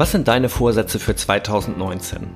Was 0.00 0.12
sind 0.12 0.28
deine 0.28 0.48
Vorsätze 0.48 1.00
für 1.00 1.16
2019? 1.16 2.28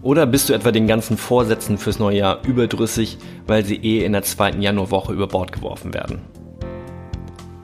Oder 0.00 0.24
bist 0.24 0.48
du 0.48 0.54
etwa 0.54 0.72
den 0.72 0.86
ganzen 0.86 1.18
Vorsätzen 1.18 1.76
fürs 1.76 1.98
neue 1.98 2.16
Jahr 2.16 2.42
überdrüssig, 2.46 3.18
weil 3.46 3.66
sie 3.66 3.76
eh 3.76 4.02
in 4.02 4.12
der 4.12 4.22
zweiten 4.22 4.62
Januarwoche 4.62 5.12
über 5.12 5.28
Bord 5.28 5.52
geworfen 5.52 5.92
werden? 5.92 6.22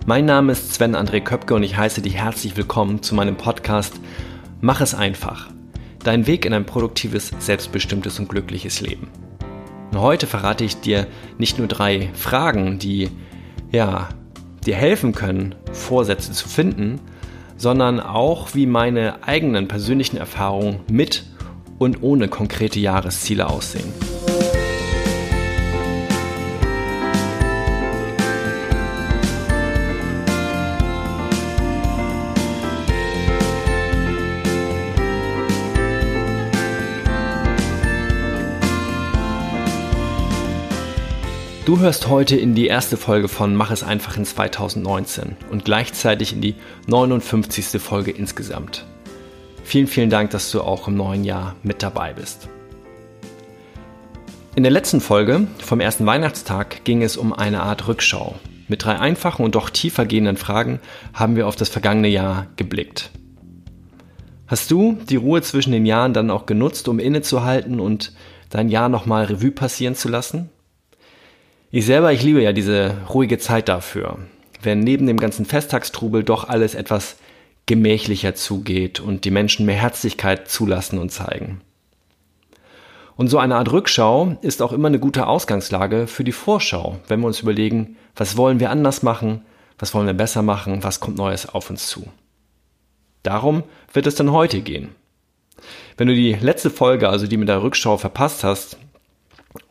Mein 0.05 0.27
Name 0.27 0.52
ist 0.52 0.75
Sven 0.75 0.95
André 0.95 1.23
Köpke 1.23 1.55
und 1.55 1.62
ich 1.62 1.79
heiße 1.79 2.02
dich 2.02 2.16
herzlich 2.16 2.59
willkommen 2.59 3.02
zu 3.02 3.15
meinem 3.15 3.39
Podcast 3.39 3.95
Mach 4.61 4.83
es 4.83 4.95
einfach. 4.95 5.48
Dein 6.05 6.27
Weg 6.27 6.45
in 6.45 6.53
ein 6.53 6.67
produktives, 6.67 7.32
selbstbestimmtes 7.39 8.19
und 8.19 8.29
glückliches 8.29 8.82
Leben. 8.82 9.09
Und 9.93 10.01
heute 10.03 10.27
verrate 10.27 10.64
ich 10.64 10.79
dir 10.79 11.07
nicht 11.39 11.57
nur 11.57 11.69
drei 11.69 12.11
Fragen, 12.12 12.79
die 12.79 13.09
ja 13.73 14.10
dir 14.66 14.77
helfen 14.77 15.15
können, 15.15 15.55
Vorsätze 15.73 16.32
zu 16.32 16.46
finden, 16.51 17.01
sondern 17.60 18.00
auch 18.00 18.55
wie 18.55 18.64
meine 18.64 19.23
eigenen 19.23 19.68
persönlichen 19.68 20.16
Erfahrungen 20.16 20.80
mit 20.91 21.24
und 21.78 22.02
ohne 22.02 22.28
konkrete 22.28 22.80
Jahresziele 22.80 23.46
aussehen. 23.48 23.92
Du 41.70 41.79
hörst 41.79 42.09
heute 42.09 42.34
in 42.34 42.56
die 42.56 42.66
erste 42.66 42.97
Folge 42.97 43.29
von 43.29 43.55
Mach 43.55 43.70
es 43.70 43.84
einfach 43.84 44.16
in 44.16 44.24
2019 44.24 45.37
und 45.52 45.65
gleichzeitig 45.65 46.32
in 46.32 46.40
die 46.40 46.57
59. 46.88 47.80
Folge 47.80 48.10
insgesamt. 48.10 48.85
Vielen, 49.63 49.87
vielen 49.87 50.10
Dank, 50.10 50.30
dass 50.30 50.51
du 50.51 50.63
auch 50.63 50.88
im 50.88 50.96
neuen 50.96 51.23
Jahr 51.23 51.54
mit 51.63 51.85
dabei 51.85 52.13
bist. 52.13 52.48
In 54.57 54.65
der 54.65 54.73
letzten 54.73 55.01
Folge 55.01 55.46
vom 55.63 55.79
ersten 55.79 56.07
Weihnachtstag 56.07 56.82
ging 56.82 57.04
es 57.04 57.16
um 57.16 57.32
eine 57.32 57.63
Art 57.63 57.87
Rückschau. 57.87 58.35
Mit 58.66 58.85
drei 58.85 58.98
einfachen 58.98 59.45
und 59.45 59.54
doch 59.54 59.71
tiefer 59.71 60.07
gehenden 60.07 60.38
Fragen 60.38 60.80
haben 61.15 61.37
wir 61.37 61.46
auf 61.46 61.54
das 61.54 61.68
vergangene 61.68 62.09
Jahr 62.09 62.48
geblickt. 62.57 63.13
Hast 64.48 64.72
du 64.72 64.98
die 65.09 65.15
Ruhe 65.15 65.41
zwischen 65.43 65.71
den 65.71 65.87
Jahren 65.87 66.15
dann 66.15 66.32
auch 66.32 66.47
genutzt, 66.47 66.88
um 66.88 66.98
innezuhalten 66.98 67.78
und 67.78 68.12
dein 68.48 68.71
Jahr 68.71 68.88
nochmal 68.88 69.26
Revue 69.26 69.53
passieren 69.53 69.94
zu 69.94 70.09
lassen? 70.09 70.50
Ich 71.72 71.87
selber, 71.87 72.12
ich 72.12 72.25
liebe 72.25 72.43
ja 72.43 72.53
diese 72.53 72.97
ruhige 73.10 73.38
Zeit 73.38 73.69
dafür, 73.69 74.19
wenn 74.60 74.81
neben 74.81 75.06
dem 75.06 75.19
ganzen 75.19 75.44
Festtagstrubel 75.44 76.25
doch 76.25 76.49
alles 76.49 76.75
etwas 76.75 77.16
gemächlicher 77.66 78.34
zugeht 78.34 78.99
und 78.99 79.25
die 79.25 79.31
Menschen 79.31 79.66
mehr 79.66 79.76
Herzlichkeit 79.76 80.48
zulassen 80.48 80.98
und 80.98 81.10
zeigen. 81.10 81.60
Und 83.15 83.28
so 83.28 83.38
eine 83.38 83.54
Art 83.54 83.71
Rückschau 83.71 84.37
ist 84.43 84.62
auch 84.62 84.72
immer 84.72 84.88
eine 84.88 84.98
gute 84.98 85.28
Ausgangslage 85.28 86.09
für 86.09 86.25
die 86.25 86.32
Vorschau, 86.32 86.98
wenn 87.06 87.21
wir 87.21 87.28
uns 87.28 87.41
überlegen, 87.41 87.97
was 88.16 88.37
wollen 88.37 88.59
wir 88.59 88.71
anders 88.71 89.04
machen, 89.04 89.43
was 89.78 89.94
wollen 89.94 90.06
wir 90.06 90.15
besser 90.15 90.43
machen, 90.43 90.82
was 90.82 90.98
kommt 90.98 91.19
Neues 91.19 91.48
auf 91.48 91.71
uns 91.71 91.87
zu. 91.87 92.09
Darum 93.22 93.62
wird 93.93 94.09
es 94.09 94.16
dann 94.16 94.32
heute 94.32 94.62
gehen. 94.62 94.88
Wenn 95.97 96.09
du 96.09 96.15
die 96.16 96.32
letzte 96.32 96.71
Folge, 96.71 97.09
also 97.09 97.28
die 97.28 97.37
mit 97.37 97.48
der 97.48 97.62
Rückschau 97.62 97.97
verpasst 97.97 98.43
hast, 98.43 98.76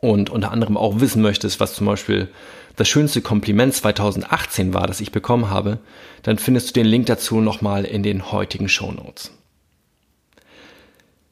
und 0.02 0.30
unter 0.30 0.52
anderem 0.52 0.78
auch 0.78 1.00
wissen 1.00 1.22
möchtest, 1.22 1.60
was 1.60 1.74
zum 1.74 1.88
Beispiel 1.88 2.30
das 2.76 2.88
schönste 2.88 3.22
Kompliment 3.22 3.74
2018 3.74 4.74
war, 4.74 4.88
das 4.88 5.02
ich 5.02 5.12
bekommen 5.12 5.50
habe, 5.50 5.80
dann 6.24 6.38
findest 6.38 6.70
du 6.70 6.74
den 6.74 6.86
Link 6.86 7.08
dazu 7.08 7.42
nochmal 7.42 7.86
in 7.86 8.04
den 8.04 8.32
heutigen 8.32 8.70
Show 8.70 8.92
Notes. 8.92 9.32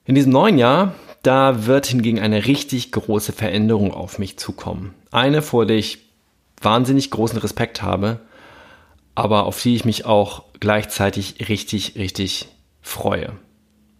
In 0.05 0.15
diesem 0.15 0.31
neuen 0.31 0.57
Jahr, 0.57 0.95
da 1.23 1.65
wird 1.65 1.87
hingegen 1.87 2.19
eine 2.19 2.45
richtig 2.45 2.91
große 2.91 3.33
Veränderung 3.33 3.93
auf 3.93 4.19
mich 4.19 4.37
zukommen. 4.37 4.93
Eine, 5.11 5.41
vor 5.41 5.65
der 5.65 5.77
ich 5.77 5.99
wahnsinnig 6.61 7.11
großen 7.11 7.39
Respekt 7.39 7.81
habe, 7.81 8.19
aber 9.15 9.45
auf 9.45 9.61
die 9.61 9.75
ich 9.75 9.83
mich 9.83 10.05
auch 10.05 10.43
gleichzeitig 10.59 11.49
richtig, 11.49 11.95
richtig 11.97 12.47
freue. 12.81 13.33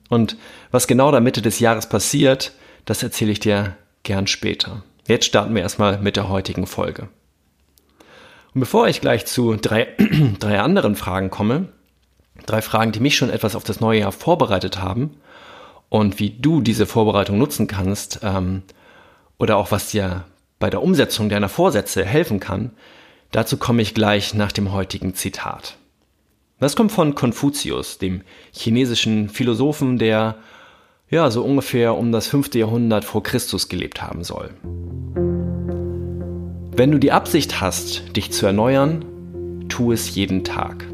Und 0.09 0.37
was 0.71 0.87
genau 0.87 1.11
da 1.11 1.19
Mitte 1.19 1.41
des 1.41 1.59
Jahres 1.59 1.89
passiert, 1.89 2.53
das 2.85 3.03
erzähle 3.03 3.31
ich 3.31 3.39
dir 3.39 3.75
gern 4.07 4.25
später. 4.25 4.83
Jetzt 5.05 5.25
starten 5.25 5.53
wir 5.53 5.61
erstmal 5.61 5.99
mit 5.99 6.15
der 6.15 6.29
heutigen 6.29 6.65
Folge. 6.65 7.09
Und 8.53 8.61
bevor 8.61 8.87
ich 8.87 9.01
gleich 9.01 9.25
zu 9.25 9.55
drei, 9.55 9.89
drei 10.39 10.59
anderen 10.59 10.95
Fragen 10.95 11.29
komme, 11.29 11.67
drei 12.45 12.61
Fragen, 12.61 12.91
die 12.91 12.99
mich 12.99 13.15
schon 13.15 13.29
etwas 13.29 13.55
auf 13.55 13.63
das 13.63 13.81
neue 13.81 13.99
Jahr 13.99 14.11
vorbereitet 14.11 14.81
haben 14.81 15.17
und 15.89 16.19
wie 16.19 16.31
du 16.31 16.61
diese 16.61 16.85
Vorbereitung 16.85 17.37
nutzen 17.37 17.67
kannst 17.67 18.21
ähm, 18.23 18.63
oder 19.37 19.57
auch 19.57 19.71
was 19.71 19.91
dir 19.91 20.23
bei 20.57 20.69
der 20.69 20.81
Umsetzung 20.81 21.29
deiner 21.29 21.49
Vorsätze 21.49 22.03
helfen 22.03 22.39
kann, 22.39 22.71
dazu 23.31 23.57
komme 23.57 23.81
ich 23.81 23.93
gleich 23.93 24.33
nach 24.33 24.51
dem 24.51 24.71
heutigen 24.71 25.13
Zitat. 25.13 25.77
Das 26.59 26.75
kommt 26.75 26.91
von 26.91 27.13
Konfuzius, 27.13 27.99
dem 27.99 28.23
chinesischen 28.51 29.29
Philosophen, 29.29 29.99
der 29.99 30.37
ja, 31.09 31.31
so 31.31 31.43
ungefähr 31.43 31.95
um 31.95 32.11
das 32.11 32.27
fünfte 32.27 32.59
Jahrhundert 32.59 33.05
vor 33.05 33.23
Christus 33.23 33.69
gelebt 33.69 34.01
haben 34.01 34.23
soll. 34.23 34.49
Wenn 36.75 36.91
du 36.91 36.99
die 36.99 37.11
Absicht 37.11 37.61
hast, 37.61 38.15
dich 38.15 38.31
zu 38.31 38.45
erneuern, 38.45 39.05
tu 39.69 39.91
es 39.91 40.13
jeden 40.13 40.43
Tag. 40.43 40.85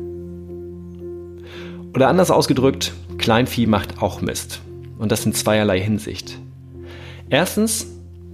Oder 1.96 2.07
anders 2.07 2.31
ausgedrückt, 2.31 2.94
Kleinvieh 3.18 3.68
macht 3.68 4.02
auch 4.02 4.22
Mist. 4.22 4.62
Und 4.97 5.12
das 5.12 5.25
in 5.25 5.34
zweierlei 5.34 5.81
Hinsicht. 5.81 6.40
Erstens, 7.29 7.88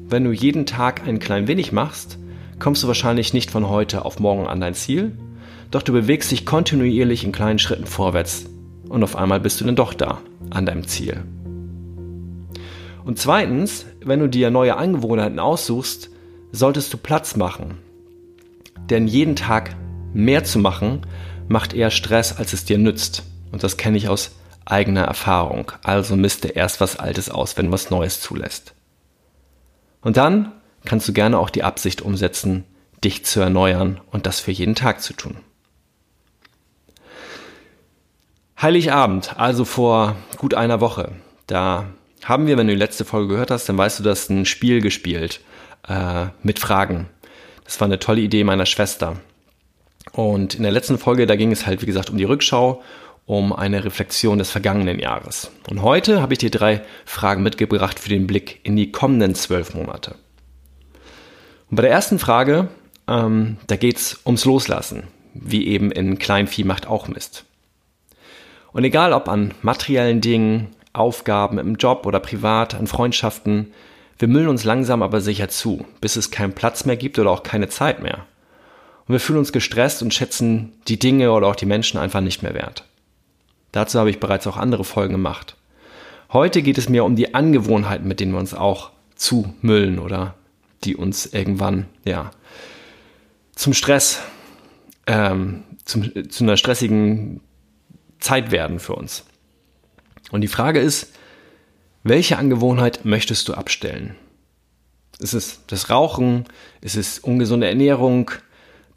wenn 0.07 0.23
du 0.23 0.31
jeden 0.31 0.65
Tag 0.65 1.07
ein 1.07 1.19
klein 1.19 1.47
wenig 1.47 1.71
machst, 1.71 2.19
kommst 2.59 2.83
du 2.83 2.87
wahrscheinlich 2.87 3.33
nicht 3.33 3.51
von 3.51 3.69
heute 3.69 4.05
auf 4.05 4.19
morgen 4.19 4.47
an 4.47 4.59
dein 4.59 4.73
Ziel, 4.73 5.17
doch 5.71 5.81
du 5.81 5.93
bewegst 5.93 6.31
dich 6.31 6.45
kontinuierlich 6.45 7.23
in 7.23 7.31
kleinen 7.31 7.59
Schritten 7.59 7.85
vorwärts 7.85 8.45
und 8.89 9.03
auf 9.03 9.15
einmal 9.15 9.39
bist 9.39 9.61
du 9.61 9.65
dann 9.65 9.75
doch 9.75 9.93
da, 9.93 10.19
an 10.49 10.65
deinem 10.65 10.85
Ziel. 10.87 11.23
Und 13.09 13.17
zweitens, 13.17 13.87
wenn 14.05 14.19
du 14.19 14.29
dir 14.29 14.51
neue 14.51 14.77
Angewohnheiten 14.77 15.39
aussuchst, 15.39 16.11
solltest 16.51 16.93
du 16.93 16.97
Platz 16.99 17.35
machen. 17.35 17.79
Denn 18.91 19.07
jeden 19.07 19.35
Tag 19.35 19.75
mehr 20.13 20.43
zu 20.43 20.59
machen, 20.59 21.07
macht 21.47 21.73
eher 21.73 21.89
Stress, 21.89 22.37
als 22.37 22.53
es 22.53 22.65
dir 22.65 22.77
nützt. 22.77 23.23
Und 23.51 23.63
das 23.63 23.77
kenne 23.77 23.97
ich 23.97 24.09
aus 24.09 24.33
eigener 24.63 25.05
Erfahrung. 25.05 25.71
Also 25.83 26.15
misste 26.15 26.49
erst 26.49 26.81
was 26.81 26.97
Altes 26.97 27.31
aus, 27.31 27.57
wenn 27.57 27.71
was 27.71 27.89
Neues 27.89 28.21
zulässt. 28.21 28.75
Und 30.01 30.15
dann 30.15 30.51
kannst 30.85 31.07
du 31.07 31.11
gerne 31.11 31.39
auch 31.39 31.49
die 31.49 31.63
Absicht 31.63 32.03
umsetzen, 32.03 32.63
dich 33.03 33.25
zu 33.25 33.39
erneuern 33.39 33.99
und 34.11 34.27
das 34.27 34.39
für 34.39 34.51
jeden 34.51 34.75
Tag 34.75 35.01
zu 35.01 35.13
tun. 35.13 35.37
Heiligabend, 38.61 39.39
also 39.39 39.65
vor 39.65 40.15
gut 40.37 40.53
einer 40.53 40.79
Woche, 40.79 41.13
da 41.47 41.87
haben 42.23 42.47
wir, 42.47 42.57
wenn 42.57 42.67
du 42.67 42.73
die 42.73 42.79
letzte 42.79 43.05
Folge 43.05 43.33
gehört 43.33 43.51
hast, 43.51 43.69
dann 43.69 43.77
weißt 43.77 43.99
du, 43.99 44.03
dass 44.03 44.29
ein 44.29 44.45
Spiel 44.45 44.81
gespielt 44.81 45.41
äh, 45.87 46.27
mit 46.43 46.59
Fragen. 46.59 47.07
Das 47.63 47.79
war 47.79 47.85
eine 47.85 47.99
tolle 47.99 48.21
Idee 48.21 48.43
meiner 48.43 48.65
Schwester. 48.65 49.17
Und 50.11 50.55
in 50.55 50.63
der 50.63 50.71
letzten 50.71 50.97
Folge, 50.97 51.27
da 51.27 51.35
ging 51.35 51.51
es 51.51 51.65
halt, 51.65 51.81
wie 51.81 51.85
gesagt, 51.85 52.09
um 52.09 52.17
die 52.17 52.23
Rückschau, 52.23 52.81
um 53.25 53.53
eine 53.53 53.85
Reflexion 53.85 54.39
des 54.39 54.49
vergangenen 54.49 54.97
Jahres. 54.97 55.51
Und 55.69 55.83
heute 55.83 56.21
habe 56.21 56.33
ich 56.33 56.39
dir 56.39 56.49
drei 56.49 56.81
Fragen 57.05 57.43
mitgebracht 57.43 57.99
für 57.99 58.09
den 58.09 58.25
Blick 58.25 58.59
in 58.63 58.75
die 58.75 58.91
kommenden 58.91 59.35
zwölf 59.35 59.75
Monate. 59.75 60.15
Und 61.69 61.75
bei 61.75 61.83
der 61.83 61.91
ersten 61.91 62.17
Frage, 62.17 62.69
ähm, 63.07 63.57
da 63.67 63.75
geht 63.75 63.97
es 63.97 64.19
ums 64.25 64.45
Loslassen, 64.45 65.03
wie 65.35 65.67
eben 65.67 65.91
in 65.91 66.17
Kleinvieh 66.17 66.63
macht 66.63 66.87
auch 66.87 67.07
Mist. 67.07 67.45
Und 68.71 68.83
egal 68.83 69.13
ob 69.13 69.29
an 69.29 69.53
materiellen 69.61 70.21
Dingen, 70.21 70.75
Aufgaben 70.99 71.57
im 71.57 71.75
Job 71.75 72.05
oder 72.05 72.19
privat, 72.19 72.75
an 72.75 72.87
Freundschaften. 72.87 73.73
Wir 74.17 74.27
müllen 74.27 74.49
uns 74.49 74.63
langsam 74.63 75.01
aber 75.01 75.21
sicher 75.21 75.49
zu, 75.49 75.85
bis 76.01 76.15
es 76.15 76.29
keinen 76.29 76.53
Platz 76.53 76.85
mehr 76.85 76.97
gibt 76.97 77.17
oder 77.17 77.31
auch 77.31 77.43
keine 77.43 77.69
Zeit 77.69 78.01
mehr. 78.01 78.25
Und 79.07 79.13
wir 79.13 79.19
fühlen 79.19 79.39
uns 79.39 79.53
gestresst 79.53 80.03
und 80.03 80.13
schätzen 80.13 80.73
die 80.87 80.99
Dinge 80.99 81.31
oder 81.31 81.47
auch 81.47 81.55
die 81.55 81.65
Menschen 81.65 81.99
einfach 81.99 82.21
nicht 82.21 82.43
mehr 82.43 82.53
wert. 82.53 82.83
Dazu 83.71 83.97
habe 83.97 84.09
ich 84.09 84.19
bereits 84.19 84.45
auch 84.45 84.57
andere 84.57 84.83
Folgen 84.83 85.13
gemacht. 85.13 85.55
Heute 86.31 86.61
geht 86.61 86.77
es 86.77 86.89
mir 86.89 87.05
um 87.05 87.15
die 87.15 87.33
Angewohnheiten, 87.33 88.07
mit 88.07 88.19
denen 88.19 88.33
wir 88.33 88.39
uns 88.39 88.53
auch 88.53 88.91
zumüllen 89.15 89.99
oder 89.99 90.35
die 90.83 90.95
uns 90.95 91.25
irgendwann, 91.25 91.87
ja, 92.05 92.31
zum 93.55 93.73
Stress, 93.73 94.21
ähm, 95.07 95.63
zum, 95.85 96.29
zu 96.29 96.43
einer 96.43 96.57
stressigen 96.57 97.41
Zeit 98.19 98.51
werden 98.51 98.79
für 98.79 98.95
uns. 98.95 99.25
Und 100.31 100.41
die 100.41 100.47
Frage 100.47 100.79
ist, 100.79 101.13
welche 102.03 102.37
Angewohnheit 102.37 103.05
möchtest 103.05 103.47
du 103.49 103.53
abstellen? 103.53 104.15
Ist 105.19 105.33
es 105.33 105.61
das 105.67 105.89
Rauchen? 105.89 106.45
Ist 106.81 106.95
es 106.95 107.19
ungesunde 107.19 107.67
Ernährung? 107.67 108.31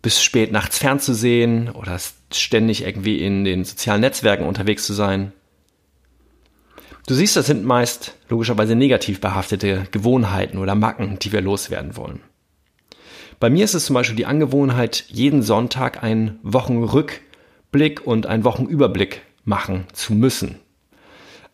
Bis 0.02 0.22
spät 0.22 0.52
nachts 0.52 0.78
fernzusehen 0.78 1.70
oder 1.70 1.98
ständig 2.32 2.84
irgendwie 2.84 3.24
in 3.24 3.44
den 3.44 3.64
sozialen 3.64 4.00
Netzwerken 4.00 4.46
unterwegs 4.46 4.86
zu 4.86 4.92
sein? 4.92 5.32
Du 7.06 7.14
siehst, 7.14 7.34
das 7.34 7.46
sind 7.46 7.64
meist 7.64 8.16
logischerweise 8.28 8.76
negativ 8.76 9.20
behaftete 9.20 9.88
Gewohnheiten 9.90 10.58
oder 10.58 10.76
Macken, 10.76 11.18
die 11.18 11.32
wir 11.32 11.40
loswerden 11.40 11.96
wollen. 11.96 12.20
Bei 13.40 13.50
mir 13.50 13.64
ist 13.64 13.74
es 13.74 13.86
zum 13.86 13.94
Beispiel 13.94 14.16
die 14.16 14.26
Angewohnheit, 14.26 15.04
jeden 15.08 15.42
Sonntag 15.42 16.04
einen 16.04 16.38
Wochenrückblick 16.44 18.06
und 18.06 18.26
einen 18.26 18.44
Wochenüberblick 18.44 19.22
machen 19.44 19.86
zu 19.92 20.14
müssen. 20.14 20.60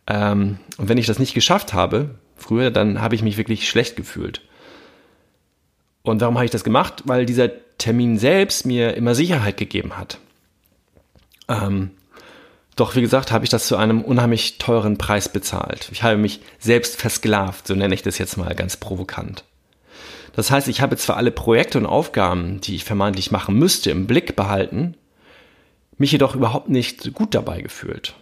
Ähm, 0.08 0.58
und 0.78 0.88
wenn 0.88 0.98
ich 0.98 1.06
das 1.06 1.18
nicht 1.18 1.34
geschafft 1.34 1.74
habe, 1.74 2.16
früher, 2.34 2.70
dann 2.70 3.00
habe 3.00 3.14
ich 3.14 3.22
mich 3.22 3.36
wirklich 3.36 3.68
schlecht 3.68 3.94
gefühlt. 3.94 4.40
Und 6.02 6.20
warum 6.20 6.36
habe 6.36 6.46
ich 6.46 6.50
das 6.50 6.64
gemacht? 6.64 7.02
Weil 7.04 7.26
dieser 7.26 7.50
Termin 7.76 8.18
selbst 8.18 8.66
mir 8.66 8.94
immer 8.94 9.14
Sicherheit 9.14 9.58
gegeben 9.58 9.98
hat. 9.98 10.18
Ähm, 11.48 11.90
doch 12.76 12.96
wie 12.96 13.00
gesagt, 13.00 13.32
habe 13.32 13.44
ich 13.44 13.50
das 13.50 13.66
zu 13.66 13.76
einem 13.76 14.02
unheimlich 14.02 14.58
teuren 14.58 14.98
Preis 14.98 15.28
bezahlt. 15.28 15.88
Ich 15.92 16.02
habe 16.02 16.16
mich 16.16 16.40
selbst 16.58 16.96
versklavt, 16.96 17.66
so 17.66 17.74
nenne 17.74 17.94
ich 17.94 18.02
das 18.02 18.18
jetzt 18.18 18.36
mal 18.36 18.54
ganz 18.54 18.76
provokant. 18.76 19.44
Das 20.34 20.50
heißt, 20.50 20.68
ich 20.68 20.80
habe 20.80 20.96
zwar 20.96 21.16
alle 21.16 21.32
Projekte 21.32 21.78
und 21.78 21.86
Aufgaben, 21.86 22.60
die 22.60 22.76
ich 22.76 22.84
vermeintlich 22.84 23.32
machen 23.32 23.56
müsste, 23.56 23.90
im 23.90 24.06
Blick 24.06 24.36
behalten, 24.36 24.94
mich 25.96 26.12
jedoch 26.12 26.36
überhaupt 26.36 26.68
nicht 26.68 27.12
gut 27.12 27.34
dabei 27.34 27.60
gefühlt. 27.60 28.14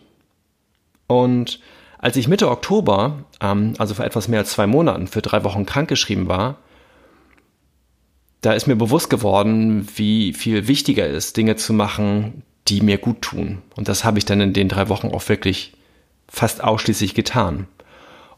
Und 1.06 1.60
als 1.98 2.16
ich 2.16 2.28
Mitte 2.28 2.50
Oktober, 2.50 3.24
ähm, 3.40 3.74
also 3.78 3.94
vor 3.94 4.04
etwas 4.04 4.28
mehr 4.28 4.40
als 4.40 4.52
zwei 4.52 4.66
Monaten, 4.66 5.06
für 5.06 5.22
drei 5.22 5.44
Wochen 5.44 5.66
krankgeschrieben 5.66 6.28
war, 6.28 6.58
da 8.42 8.52
ist 8.52 8.66
mir 8.66 8.76
bewusst 8.76 9.10
geworden, 9.10 9.88
wie 9.96 10.32
viel 10.32 10.68
wichtiger 10.68 11.06
ist, 11.06 11.36
Dinge 11.36 11.56
zu 11.56 11.72
machen, 11.72 12.42
die 12.68 12.80
mir 12.80 12.98
gut 12.98 13.22
tun. 13.22 13.62
Und 13.76 13.88
das 13.88 14.04
habe 14.04 14.18
ich 14.18 14.24
dann 14.24 14.40
in 14.40 14.52
den 14.52 14.68
drei 14.68 14.88
Wochen 14.88 15.08
auch 15.08 15.28
wirklich 15.28 15.72
fast 16.28 16.62
ausschließlich 16.62 17.14
getan. 17.14 17.66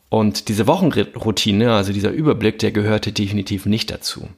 Und 0.09 0.49
diese 0.49 0.67
Wochenroutine, 0.67 1.75
also 1.75 1.93
dieser 1.93 2.11
Überblick, 2.11 2.59
der 2.59 2.73
gehörte 2.73 3.13
definitiv 3.13 3.67
nicht 3.67 3.91
dazu. 3.91 4.29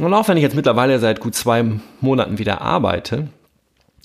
Und 0.00 0.14
auch 0.14 0.28
wenn 0.28 0.36
ich 0.36 0.42
jetzt 0.42 0.56
mittlerweile 0.56 0.98
seit 0.98 1.20
gut 1.20 1.34
zwei 1.34 1.64
Monaten 2.00 2.38
wieder 2.38 2.60
arbeite, 2.60 3.28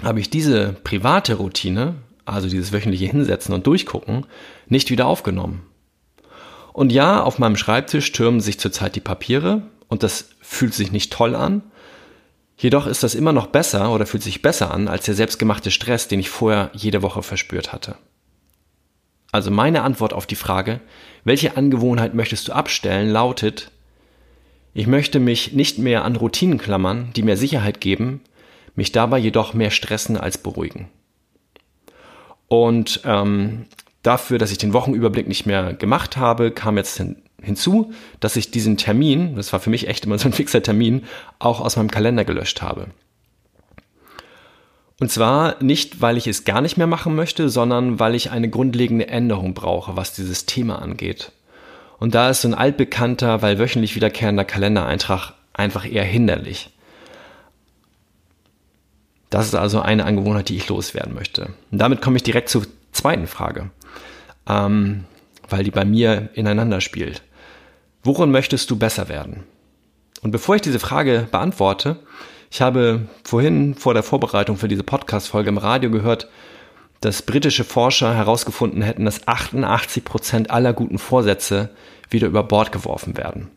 habe 0.03 0.19
ich 0.19 0.29
diese 0.29 0.75
private 0.83 1.35
Routine, 1.35 1.95
also 2.25 2.49
dieses 2.49 2.71
wöchentliche 2.71 3.05
Hinsetzen 3.05 3.53
und 3.53 3.67
Durchgucken, 3.67 4.25
nicht 4.67 4.89
wieder 4.89 5.07
aufgenommen. 5.07 5.63
Und 6.71 6.91
ja, 6.91 7.21
auf 7.21 7.39
meinem 7.39 7.55
Schreibtisch 7.55 8.11
türmen 8.11 8.41
sich 8.41 8.59
zurzeit 8.59 8.95
die 8.95 8.99
Papiere 8.99 9.63
und 9.87 10.03
das 10.03 10.29
fühlt 10.41 10.73
sich 10.73 10.91
nicht 10.91 11.13
toll 11.13 11.35
an, 11.35 11.61
Jedoch 12.57 12.87
ist 12.87 13.03
das 13.03 13.15
immer 13.15 13.33
noch 13.33 13.47
besser 13.47 13.91
oder 13.91 14.05
fühlt 14.05 14.23
sich 14.23 14.41
besser 14.41 14.71
an 14.71 14.87
als 14.87 15.05
der 15.05 15.15
selbstgemachte 15.15 15.71
Stress, 15.71 16.07
den 16.07 16.19
ich 16.19 16.29
vorher 16.29 16.69
jede 16.73 17.01
Woche 17.01 17.23
verspürt 17.23 17.73
hatte. 17.73 17.95
Also 19.31 19.49
meine 19.49 19.81
Antwort 19.81 20.13
auf 20.13 20.27
die 20.27 20.35
Frage, 20.35 20.79
welche 21.23 21.57
Angewohnheit 21.57 22.13
möchtest 22.13 22.47
du 22.47 22.53
abstellen, 22.53 23.09
lautet, 23.09 23.71
ich 24.75 24.87
möchte 24.87 25.19
mich 25.19 25.53
nicht 25.53 25.79
mehr 25.79 26.05
an 26.05 26.15
Routinen 26.15 26.57
klammern, 26.57 27.11
die 27.15 27.23
mir 27.23 27.37
Sicherheit 27.37 27.81
geben, 27.81 28.21
mich 28.75 28.91
dabei 28.91 29.17
jedoch 29.17 29.53
mehr 29.53 29.71
stressen 29.71 30.17
als 30.17 30.37
beruhigen. 30.37 30.89
Und 32.53 33.01
ähm, 33.03 33.65
dafür, 34.03 34.37
dass 34.37 34.51
ich 34.51 34.59
den 34.59 34.73
Wochenüberblick 34.73 35.27
nicht 35.27 35.47
mehr 35.47 35.73
gemacht 35.73 36.17
habe, 36.17 36.51
kam 36.51 36.77
jetzt 36.77 37.01
hinzu, 37.41 37.91
dass 38.19 38.35
ich 38.35 38.51
diesen 38.51 38.77
Termin, 38.77 39.35
das 39.35 39.51
war 39.53 39.59
für 39.59 39.71
mich 39.71 39.87
echt 39.87 40.05
immer 40.05 40.19
so 40.19 40.29
ein 40.29 40.33
fixer 40.33 40.61
Termin, 40.61 41.01
auch 41.39 41.61
aus 41.61 41.77
meinem 41.77 41.89
Kalender 41.89 42.25
gelöscht 42.25 42.61
habe. 42.61 42.89
Und 44.99 45.11
zwar 45.11 45.63
nicht, 45.63 45.99
weil 45.99 46.15
ich 46.15 46.27
es 46.27 46.45
gar 46.45 46.61
nicht 46.61 46.77
mehr 46.77 46.85
machen 46.85 47.15
möchte, 47.15 47.49
sondern 47.49 47.99
weil 47.99 48.13
ich 48.13 48.29
eine 48.29 48.51
grundlegende 48.51 49.07
Änderung 49.07 49.55
brauche, 49.55 49.95
was 49.95 50.13
dieses 50.13 50.45
Thema 50.45 50.79
angeht. 50.79 51.31
Und 51.97 52.13
da 52.13 52.29
ist 52.29 52.41
so 52.43 52.49
ein 52.49 52.53
altbekannter, 52.53 53.41
weil 53.41 53.57
wöchentlich 53.57 53.95
wiederkehrender 53.95 54.45
Kalendereintrag 54.45 55.33
einfach 55.53 55.91
eher 55.91 56.05
hinderlich. 56.05 56.69
Das 59.33 59.47
ist 59.47 59.55
also 59.55 59.81
eine 59.81 60.05
Angewohnheit, 60.05 60.49
die 60.49 60.57
ich 60.57 60.69
loswerden 60.69 61.15
möchte. 61.15 61.55
Und 61.71 61.79
damit 61.79 62.03
komme 62.03 62.17
ich 62.17 62.21
direkt 62.21 62.49
zur 62.49 62.67
zweiten 62.91 63.25
Frage, 63.25 63.71
ähm, 64.47 65.05
weil 65.49 65.63
die 65.63 65.71
bei 65.71 65.85
mir 65.85 66.29
ineinander 66.35 66.81
spielt. 66.81 67.23
Worin 68.03 68.29
möchtest 68.29 68.69
du 68.69 68.75
besser 68.75 69.09
werden? 69.09 69.41
Und 70.21 70.29
bevor 70.29 70.53
ich 70.53 70.61
diese 70.61 70.77
Frage 70.77 71.27
beantworte, 71.31 71.97
ich 72.51 72.61
habe 72.61 73.07
vorhin 73.23 73.73
vor 73.73 73.95
der 73.95 74.03
Vorbereitung 74.03 74.57
für 74.57 74.67
diese 74.67 74.83
Podcast-Folge 74.83 75.49
im 75.49 75.57
Radio 75.57 75.89
gehört, 75.89 76.29
dass 77.01 77.23
britische 77.23 77.63
Forscher 77.63 78.13
herausgefunden 78.13 78.83
hätten, 78.83 79.05
dass 79.05 79.27
88 79.27 80.05
Prozent 80.05 80.51
aller 80.51 80.73
guten 80.73 80.99
Vorsätze 80.99 81.71
wieder 82.07 82.27
über 82.27 82.43
Bord 82.43 82.71
geworfen 82.71 83.17
werden. 83.17 83.49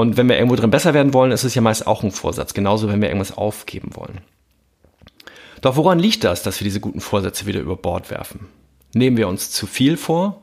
Und 0.00 0.16
wenn 0.16 0.28
wir 0.28 0.36
irgendwo 0.36 0.56
drin 0.56 0.70
besser 0.70 0.94
werden 0.94 1.12
wollen, 1.12 1.30
ist 1.30 1.44
es 1.44 1.54
ja 1.54 1.60
meist 1.60 1.86
auch 1.86 2.02
ein 2.02 2.10
Vorsatz, 2.10 2.54
genauso 2.54 2.88
wenn 2.88 3.02
wir 3.02 3.08
irgendwas 3.08 3.36
aufgeben 3.36 3.94
wollen. 3.94 4.22
Doch 5.60 5.76
woran 5.76 5.98
liegt 5.98 6.24
das, 6.24 6.42
dass 6.42 6.58
wir 6.58 6.64
diese 6.64 6.80
guten 6.80 7.00
Vorsätze 7.00 7.44
wieder 7.44 7.60
über 7.60 7.76
Bord 7.76 8.10
werfen? 8.10 8.48
Nehmen 8.94 9.18
wir 9.18 9.28
uns 9.28 9.50
zu 9.50 9.66
viel 9.66 9.98
vor 9.98 10.42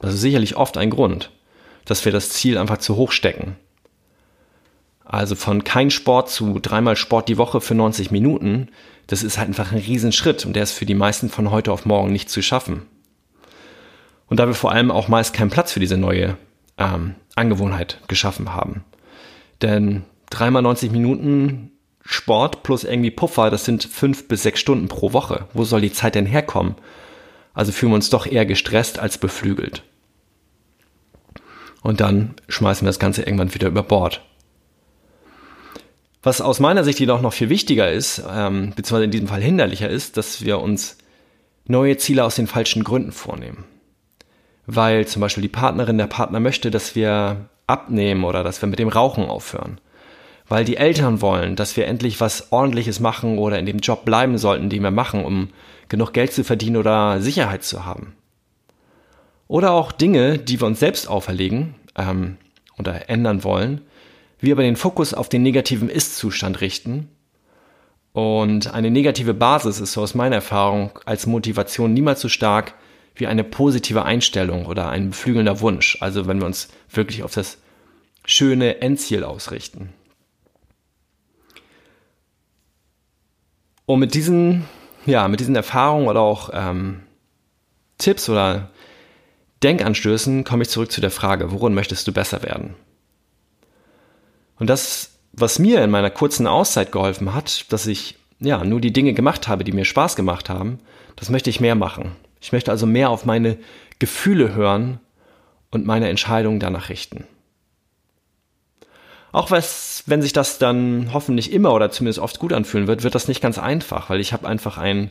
das 0.00 0.14
ist 0.14 0.22
sicherlich 0.22 0.56
oft 0.56 0.78
ein 0.78 0.88
Grund, 0.88 1.30
dass 1.84 2.04
wir 2.04 2.12
das 2.12 2.30
Ziel 2.30 2.56
einfach 2.56 2.78
zu 2.78 2.96
hoch 2.96 3.12
stecken. 3.12 3.56
Also 5.04 5.34
von 5.34 5.62
kein 5.62 5.90
Sport 5.90 6.30
zu 6.30 6.58
dreimal 6.58 6.96
Sport 6.96 7.28
die 7.28 7.36
Woche 7.36 7.60
für 7.60 7.74
90 7.74 8.10
Minuten, 8.10 8.68
das 9.08 9.22
ist 9.22 9.38
halt 9.38 9.48
einfach 9.48 9.72
ein 9.72 9.78
Riesenschritt 9.78 10.46
und 10.46 10.54
der 10.54 10.62
ist 10.62 10.72
für 10.72 10.86
die 10.86 10.94
meisten 10.94 11.28
von 11.28 11.50
heute 11.50 11.72
auf 11.72 11.84
morgen 11.84 12.12
nicht 12.12 12.30
zu 12.30 12.40
schaffen. 12.40 12.86
Und 14.28 14.38
da 14.38 14.46
wir 14.46 14.54
vor 14.54 14.72
allem 14.72 14.90
auch 14.90 15.08
meist 15.08 15.34
keinen 15.34 15.50
Platz 15.50 15.72
für 15.72 15.80
diese 15.80 15.98
neue 15.98 16.38
ähm, 16.80 17.14
Angewohnheit 17.36 18.00
geschaffen 18.08 18.52
haben. 18.52 18.84
Denn 19.62 20.02
dreimal 20.30 20.62
90 20.62 20.90
Minuten 20.90 21.70
Sport 22.02 22.64
plus 22.64 22.82
irgendwie 22.82 23.12
Puffer, 23.12 23.50
das 23.50 23.64
sind 23.64 23.84
fünf 23.84 24.26
bis 24.26 24.42
sechs 24.42 24.58
Stunden 24.58 24.88
pro 24.88 25.12
Woche. 25.12 25.46
Wo 25.52 25.64
soll 25.64 25.82
die 25.82 25.92
Zeit 25.92 26.16
denn 26.16 26.26
herkommen? 26.26 26.74
Also 27.54 27.70
fühlen 27.70 27.92
wir 27.92 27.96
uns 27.96 28.10
doch 28.10 28.26
eher 28.26 28.46
gestresst 28.46 28.98
als 28.98 29.18
beflügelt 29.18 29.84
und 31.82 32.00
dann 32.00 32.34
schmeißen 32.48 32.84
wir 32.84 32.88
das 32.90 32.98
Ganze 32.98 33.22
irgendwann 33.22 33.54
wieder 33.54 33.68
über 33.68 33.82
Bord. 33.82 34.22
Was 36.22 36.40
aus 36.40 36.60
meiner 36.60 36.84
Sicht 36.84 37.00
jedoch 37.00 37.22
noch 37.22 37.32
viel 37.32 37.48
wichtiger 37.48 37.90
ist, 37.90 38.22
ähm, 38.30 38.72
beziehungsweise 38.76 39.04
in 39.04 39.10
diesem 39.10 39.28
Fall 39.28 39.40
hinderlicher 39.40 39.88
ist, 39.88 40.18
dass 40.18 40.44
wir 40.44 40.60
uns 40.60 40.98
neue 41.66 41.96
Ziele 41.96 42.24
aus 42.24 42.36
den 42.36 42.46
falschen 42.46 42.84
Gründen 42.84 43.12
vornehmen. 43.12 43.64
Weil 44.66 45.06
zum 45.06 45.20
Beispiel 45.20 45.42
die 45.42 45.48
Partnerin, 45.48 45.98
der 45.98 46.06
Partner 46.06 46.40
möchte, 46.40 46.70
dass 46.70 46.94
wir 46.94 47.48
abnehmen 47.66 48.24
oder 48.24 48.42
dass 48.42 48.62
wir 48.62 48.68
mit 48.68 48.78
dem 48.78 48.88
Rauchen 48.88 49.24
aufhören. 49.24 49.80
Weil 50.48 50.64
die 50.64 50.76
Eltern 50.76 51.20
wollen, 51.20 51.56
dass 51.56 51.76
wir 51.76 51.86
endlich 51.86 52.20
was 52.20 52.52
Ordentliches 52.52 52.98
machen 53.00 53.38
oder 53.38 53.58
in 53.58 53.66
dem 53.66 53.78
Job 53.78 54.04
bleiben 54.04 54.36
sollten, 54.36 54.68
den 54.68 54.82
wir 54.82 54.90
machen, 54.90 55.24
um 55.24 55.50
genug 55.88 56.12
Geld 56.12 56.32
zu 56.32 56.44
verdienen 56.44 56.76
oder 56.76 57.20
Sicherheit 57.20 57.62
zu 57.62 57.84
haben. 57.84 58.14
Oder 59.46 59.72
auch 59.72 59.92
Dinge, 59.92 60.38
die 60.38 60.60
wir 60.60 60.66
uns 60.66 60.80
selbst 60.80 61.08
auferlegen 61.08 61.74
ähm, 61.96 62.36
oder 62.78 63.08
ändern 63.08 63.44
wollen, 63.44 63.80
wir 64.40 64.54
aber 64.54 64.62
den 64.62 64.76
Fokus 64.76 65.12
auf 65.12 65.28
den 65.28 65.42
negativen 65.42 65.88
Ist-Zustand 65.88 66.60
richten. 66.60 67.08
Und 68.12 68.72
eine 68.72 68.90
negative 68.90 69.34
Basis 69.34 69.80
ist 69.80 69.92
so 69.92 70.02
aus 70.02 70.14
meiner 70.14 70.36
Erfahrung 70.36 70.98
als 71.04 71.26
Motivation 71.26 71.92
niemals 71.92 72.20
so 72.20 72.28
stark 72.28 72.74
wie 73.20 73.26
eine 73.26 73.44
positive 73.44 74.04
Einstellung 74.04 74.66
oder 74.66 74.88
ein 74.88 75.10
beflügelnder 75.10 75.60
Wunsch. 75.60 75.98
Also 76.00 76.26
wenn 76.26 76.40
wir 76.40 76.46
uns 76.46 76.68
wirklich 76.90 77.22
auf 77.22 77.34
das 77.34 77.58
schöne 78.24 78.80
Endziel 78.80 79.24
ausrichten. 79.24 79.92
Und 83.86 83.98
mit 83.98 84.14
diesen, 84.14 84.64
ja, 85.06 85.28
mit 85.28 85.40
diesen 85.40 85.56
Erfahrungen 85.56 86.08
oder 86.08 86.20
auch 86.20 86.50
ähm, 86.52 87.02
Tipps 87.98 88.28
oder 88.28 88.70
Denkanstößen 89.62 90.44
komme 90.44 90.62
ich 90.62 90.70
zurück 90.70 90.90
zu 90.90 91.00
der 91.00 91.10
Frage, 91.10 91.52
worin 91.52 91.74
möchtest 91.74 92.06
du 92.06 92.12
besser 92.12 92.42
werden? 92.42 92.74
Und 94.58 94.68
das, 94.68 95.18
was 95.32 95.58
mir 95.58 95.82
in 95.82 95.90
meiner 95.90 96.10
kurzen 96.10 96.46
Auszeit 96.46 96.92
geholfen 96.92 97.34
hat, 97.34 97.70
dass 97.72 97.86
ich 97.86 98.16
ja 98.38 98.64
nur 98.64 98.80
die 98.80 98.92
Dinge 98.92 99.12
gemacht 99.12 99.48
habe, 99.48 99.64
die 99.64 99.72
mir 99.72 99.84
Spaß 99.84 100.16
gemacht 100.16 100.48
haben, 100.48 100.78
das 101.16 101.28
möchte 101.28 101.50
ich 101.50 101.60
mehr 101.60 101.74
machen. 101.74 102.12
Ich 102.40 102.52
möchte 102.52 102.70
also 102.70 102.86
mehr 102.86 103.10
auf 103.10 103.24
meine 103.24 103.58
Gefühle 103.98 104.54
hören 104.54 105.00
und 105.70 105.86
meine 105.86 106.08
Entscheidungen 106.08 106.60
danach 106.60 106.88
richten. 106.88 107.24
Auch 109.32 109.50
was, 109.50 110.02
wenn 110.06 110.22
sich 110.22 110.32
das 110.32 110.58
dann 110.58 111.10
hoffentlich 111.12 111.52
immer 111.52 111.72
oder 111.72 111.90
zumindest 111.90 112.18
oft 112.18 112.38
gut 112.40 112.52
anfühlen 112.52 112.88
wird, 112.88 113.04
wird 113.04 113.14
das 113.14 113.28
nicht 113.28 113.40
ganz 113.40 113.58
einfach, 113.58 114.10
weil 114.10 114.20
ich 114.20 114.32
habe 114.32 114.48
einfach 114.48 114.76
ein 114.76 115.10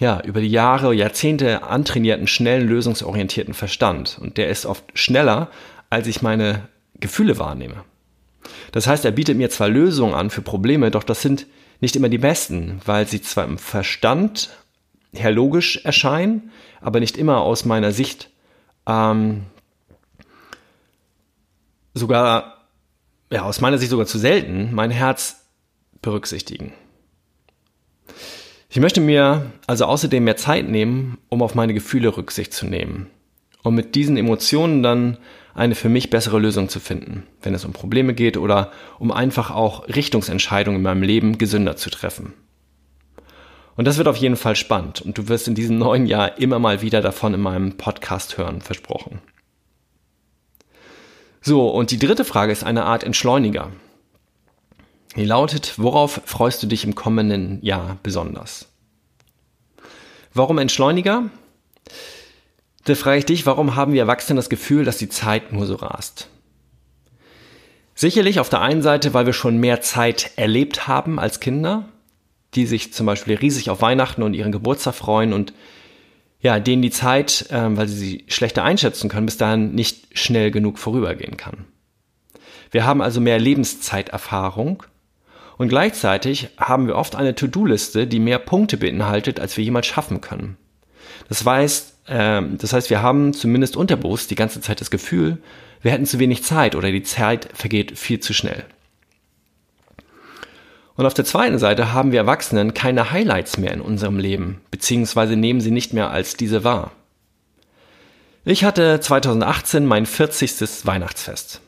ja, 0.00 0.20
über 0.24 0.40
die 0.40 0.48
Jahre, 0.48 0.94
Jahrzehnte 0.94 1.64
antrainierten, 1.64 2.26
schnellen, 2.26 2.68
lösungsorientierten 2.68 3.54
Verstand. 3.54 4.18
Und 4.20 4.36
der 4.36 4.48
ist 4.48 4.64
oft 4.64 4.84
schneller, 4.94 5.50
als 5.90 6.06
ich 6.06 6.22
meine 6.22 6.68
Gefühle 7.00 7.38
wahrnehme. 7.38 7.84
Das 8.72 8.86
heißt, 8.86 9.04
er 9.04 9.10
bietet 9.10 9.36
mir 9.36 9.50
zwar 9.50 9.68
Lösungen 9.68 10.14
an 10.14 10.30
für 10.30 10.42
Probleme, 10.42 10.90
doch 10.90 11.02
das 11.02 11.20
sind 11.20 11.46
nicht 11.80 11.96
immer 11.96 12.08
die 12.08 12.18
besten, 12.18 12.80
weil 12.84 13.06
sie 13.06 13.20
zwar 13.20 13.44
im 13.44 13.58
Verstand 13.58 14.50
her 15.12 15.30
logisch 15.30 15.84
erscheinen, 15.84 16.50
aber 16.80 17.00
nicht 17.00 17.16
immer 17.16 17.40
aus 17.40 17.64
meiner 17.64 17.92
Sicht 17.92 18.30
ähm, 18.86 19.44
sogar, 21.94 22.66
ja, 23.30 23.42
aus 23.42 23.60
meiner 23.60 23.78
Sicht 23.78 23.90
sogar 23.90 24.06
zu 24.06 24.18
selten, 24.18 24.74
mein 24.74 24.90
Herz 24.90 25.44
berücksichtigen. 26.00 26.72
Ich 28.70 28.80
möchte 28.80 29.00
mir 29.00 29.50
also 29.66 29.86
außerdem 29.86 30.24
mehr 30.24 30.36
Zeit 30.36 30.68
nehmen, 30.68 31.18
um 31.28 31.42
auf 31.42 31.54
meine 31.54 31.74
Gefühle 31.74 32.16
Rücksicht 32.16 32.52
zu 32.52 32.66
nehmen, 32.66 33.08
um 33.62 33.74
mit 33.74 33.94
diesen 33.94 34.16
Emotionen 34.16 34.82
dann 34.82 35.18
eine 35.54 35.74
für 35.74 35.88
mich 35.88 36.10
bessere 36.10 36.38
Lösung 36.38 36.68
zu 36.68 36.78
finden, 36.78 37.26
wenn 37.42 37.54
es 37.54 37.64
um 37.64 37.72
Probleme 37.72 38.14
geht 38.14 38.36
oder 38.36 38.70
um 38.98 39.10
einfach 39.10 39.50
auch 39.50 39.88
Richtungsentscheidungen 39.88 40.78
in 40.78 40.82
meinem 40.84 41.02
Leben 41.02 41.38
gesünder 41.38 41.76
zu 41.76 41.90
treffen. 41.90 42.34
Und 43.78 43.84
das 43.84 43.96
wird 43.96 44.08
auf 44.08 44.16
jeden 44.16 44.34
Fall 44.34 44.56
spannend 44.56 45.02
und 45.02 45.18
du 45.18 45.28
wirst 45.28 45.46
in 45.46 45.54
diesem 45.54 45.78
neuen 45.78 46.06
Jahr 46.06 46.36
immer 46.38 46.58
mal 46.58 46.82
wieder 46.82 47.00
davon 47.00 47.32
in 47.32 47.40
meinem 47.40 47.76
Podcast 47.76 48.36
hören, 48.36 48.60
versprochen. 48.60 49.20
So, 51.42 51.68
und 51.68 51.92
die 51.92 51.98
dritte 52.00 52.24
Frage 52.24 52.50
ist 52.50 52.64
eine 52.64 52.86
Art 52.86 53.04
Entschleuniger. 53.04 53.70
Die 55.14 55.24
lautet, 55.24 55.74
worauf 55.78 56.20
freust 56.24 56.60
du 56.60 56.66
dich 56.66 56.82
im 56.82 56.96
kommenden 56.96 57.64
Jahr 57.64 57.98
besonders? 58.02 58.66
Warum 60.34 60.58
Entschleuniger? 60.58 61.30
Da 62.84 62.96
frage 62.96 63.18
ich 63.18 63.26
dich, 63.26 63.46
warum 63.46 63.76
haben 63.76 63.92
wir 63.92 64.00
Erwachsene 64.00 64.38
das 64.38 64.50
Gefühl, 64.50 64.84
dass 64.84 64.98
die 64.98 65.08
Zeit 65.08 65.52
nur 65.52 65.66
so 65.66 65.76
rast? 65.76 66.28
Sicherlich 67.94 68.40
auf 68.40 68.48
der 68.48 68.60
einen 68.60 68.82
Seite, 68.82 69.14
weil 69.14 69.26
wir 69.26 69.32
schon 69.34 69.58
mehr 69.58 69.80
Zeit 69.82 70.32
erlebt 70.34 70.88
haben 70.88 71.20
als 71.20 71.38
Kinder, 71.38 71.88
die 72.58 72.66
sich 72.66 72.92
zum 72.92 73.06
Beispiel 73.06 73.36
riesig 73.36 73.70
auf 73.70 73.82
Weihnachten 73.82 74.24
und 74.24 74.34
ihren 74.34 74.50
Geburtstag 74.50 74.96
freuen 74.96 75.32
und 75.32 75.52
ja, 76.40 76.58
denen 76.58 76.82
die 76.82 76.90
Zeit, 76.90 77.46
äh, 77.50 77.76
weil 77.76 77.86
sie 77.86 77.96
sie 77.96 78.24
schlechter 78.26 78.64
einschätzen 78.64 79.08
können, 79.08 79.26
bis 79.26 79.36
dahin 79.36 79.74
nicht 79.74 80.18
schnell 80.18 80.50
genug 80.50 80.78
vorübergehen 80.78 81.36
kann. 81.36 81.66
Wir 82.72 82.84
haben 82.84 83.00
also 83.00 83.20
mehr 83.20 83.38
Lebenszeiterfahrung 83.38 84.82
und 85.56 85.68
gleichzeitig 85.68 86.48
haben 86.58 86.88
wir 86.88 86.96
oft 86.96 87.14
eine 87.14 87.36
To-Do-Liste, 87.36 88.08
die 88.08 88.18
mehr 88.18 88.40
Punkte 88.40 88.76
beinhaltet, 88.76 89.38
als 89.38 89.56
wir 89.56 89.64
jemals 89.64 89.86
schaffen 89.86 90.20
können. 90.20 90.56
Das 91.28 91.46
heißt, 91.46 92.08
äh, 92.08 92.42
das 92.58 92.72
heißt, 92.72 92.90
wir 92.90 93.02
haben 93.02 93.34
zumindest 93.34 93.76
unterbewusst 93.76 94.32
die 94.32 94.36
ganze 94.36 94.60
Zeit 94.60 94.80
das 94.80 94.90
Gefühl, 94.90 95.38
wir 95.80 95.92
hätten 95.92 96.06
zu 96.06 96.18
wenig 96.18 96.42
Zeit 96.42 96.74
oder 96.74 96.90
die 96.90 97.04
Zeit 97.04 97.50
vergeht 97.54 97.96
viel 97.96 98.18
zu 98.18 98.34
schnell. 98.34 98.64
Und 100.98 101.06
auf 101.06 101.14
der 101.14 101.24
zweiten 101.24 101.58
Seite 101.60 101.92
haben 101.92 102.10
wir 102.10 102.18
Erwachsenen 102.18 102.74
keine 102.74 103.12
Highlights 103.12 103.56
mehr 103.56 103.72
in 103.72 103.80
unserem 103.80 104.18
Leben, 104.18 104.60
beziehungsweise 104.72 105.36
nehmen 105.36 105.60
sie 105.60 105.70
nicht 105.70 105.92
mehr 105.92 106.10
als 106.10 106.36
diese 106.36 106.64
wahr. 106.64 106.90
Ich 108.44 108.64
hatte 108.64 108.98
2018 108.98 109.86
mein 109.86 110.06
40. 110.06 110.84
Weihnachtsfest. 110.86 111.60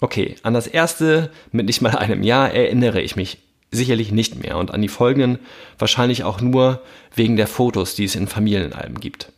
Okay, 0.00 0.36
an 0.42 0.54
das 0.54 0.66
erste 0.66 1.30
mit 1.52 1.66
nicht 1.66 1.82
mal 1.82 1.94
einem 1.94 2.22
Jahr 2.22 2.52
erinnere 2.54 3.02
ich 3.02 3.16
mich 3.16 3.42
sicherlich 3.70 4.12
nicht 4.12 4.42
mehr 4.42 4.56
und 4.56 4.72
an 4.72 4.80
die 4.80 4.88
folgenden 4.88 5.40
wahrscheinlich 5.78 6.24
auch 6.24 6.40
nur 6.40 6.80
wegen 7.14 7.36
der 7.36 7.48
Fotos, 7.48 7.96
die 7.96 8.04
es 8.04 8.14
in 8.14 8.28
Familienalben 8.28 8.98
gibt. 8.98 9.30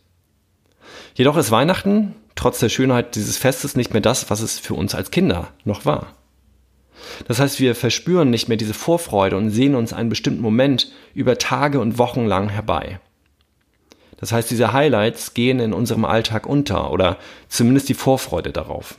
Jedoch 1.15 1.35
ist 1.35 1.51
Weihnachten 1.51 2.15
trotz 2.35 2.59
der 2.59 2.69
Schönheit 2.69 3.15
dieses 3.15 3.37
Festes 3.37 3.75
nicht 3.75 3.91
mehr 3.91 4.01
das, 4.01 4.29
was 4.29 4.39
es 4.39 4.57
für 4.57 4.75
uns 4.75 4.95
als 4.95 5.11
Kinder 5.11 5.49
noch 5.65 5.83
war. 5.83 6.13
Das 7.27 7.39
heißt, 7.39 7.59
wir 7.59 7.75
verspüren 7.75 8.29
nicht 8.29 8.47
mehr 8.47 8.57
diese 8.57 8.73
Vorfreude 8.73 9.37
und 9.37 9.49
sehen 9.49 9.75
uns 9.75 9.93
einen 9.93 10.09
bestimmten 10.09 10.41
Moment 10.41 10.91
über 11.13 11.37
Tage 11.37 11.79
und 11.79 11.97
Wochen 11.97 12.25
lang 12.25 12.49
herbei. 12.49 12.99
Das 14.17 14.31
heißt, 14.31 14.49
diese 14.51 14.71
Highlights 14.71 15.33
gehen 15.33 15.59
in 15.59 15.73
unserem 15.73 16.05
Alltag 16.05 16.45
unter 16.45 16.91
oder 16.91 17.17
zumindest 17.49 17.89
die 17.89 17.93
Vorfreude 17.93 18.51
darauf. 18.51 18.97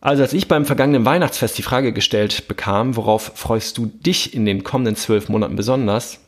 Also 0.00 0.22
als 0.22 0.32
ich 0.32 0.48
beim 0.48 0.64
vergangenen 0.64 1.04
Weihnachtsfest 1.04 1.58
die 1.58 1.62
Frage 1.62 1.92
gestellt 1.92 2.48
bekam, 2.48 2.96
worauf 2.96 3.32
freust 3.34 3.76
du 3.76 3.86
dich 3.86 4.34
in 4.34 4.46
den 4.46 4.64
kommenden 4.64 4.96
zwölf 4.96 5.28
Monaten 5.28 5.56
besonders, 5.56 6.20